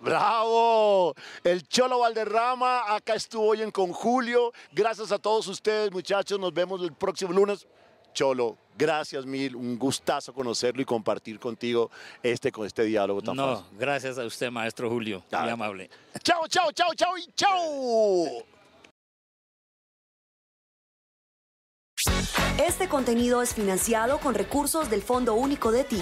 ¡Bravo! 0.00 1.14
El 1.44 1.68
Cholo 1.68 1.98
Valderrama 1.98 2.94
acá 2.94 3.14
estuvo 3.14 3.48
hoy 3.48 3.60
en 3.60 3.70
Con 3.70 3.92
Julio. 3.92 4.50
Gracias 4.72 5.12
a 5.12 5.18
todos 5.18 5.46
ustedes, 5.46 5.92
muchachos. 5.92 6.40
Nos 6.40 6.54
vemos 6.54 6.80
el 6.82 6.94
próximo 6.94 7.34
lunes. 7.34 7.66
Cholo, 8.14 8.56
gracias 8.78 9.26
mil. 9.26 9.54
Un 9.54 9.78
gustazo 9.78 10.32
conocerlo 10.32 10.80
y 10.80 10.86
compartir 10.86 11.38
contigo 11.38 11.90
este, 12.22 12.50
con 12.50 12.66
este 12.66 12.84
diálogo 12.84 13.20
tan 13.20 13.36
No, 13.36 13.56
fácil. 13.58 13.78
gracias 13.78 14.16
a 14.18 14.24
usted, 14.24 14.50
maestro 14.50 14.88
Julio. 14.88 15.18
Muy 15.18 15.26
Ah. 15.50 15.52
amable. 15.52 15.90
Chao, 16.22 16.46
chao, 16.48 16.72
chao, 16.72 16.94
chao 16.94 17.18
y 17.18 17.26
chao. 17.36 18.24
Este 22.66 22.88
contenido 22.88 23.42
es 23.42 23.52
financiado 23.52 24.18
con 24.18 24.34
recursos 24.34 24.88
del 24.88 25.02
Fondo 25.02 25.34
Único 25.34 25.72
de 25.72 25.84
Ti. 25.84 26.00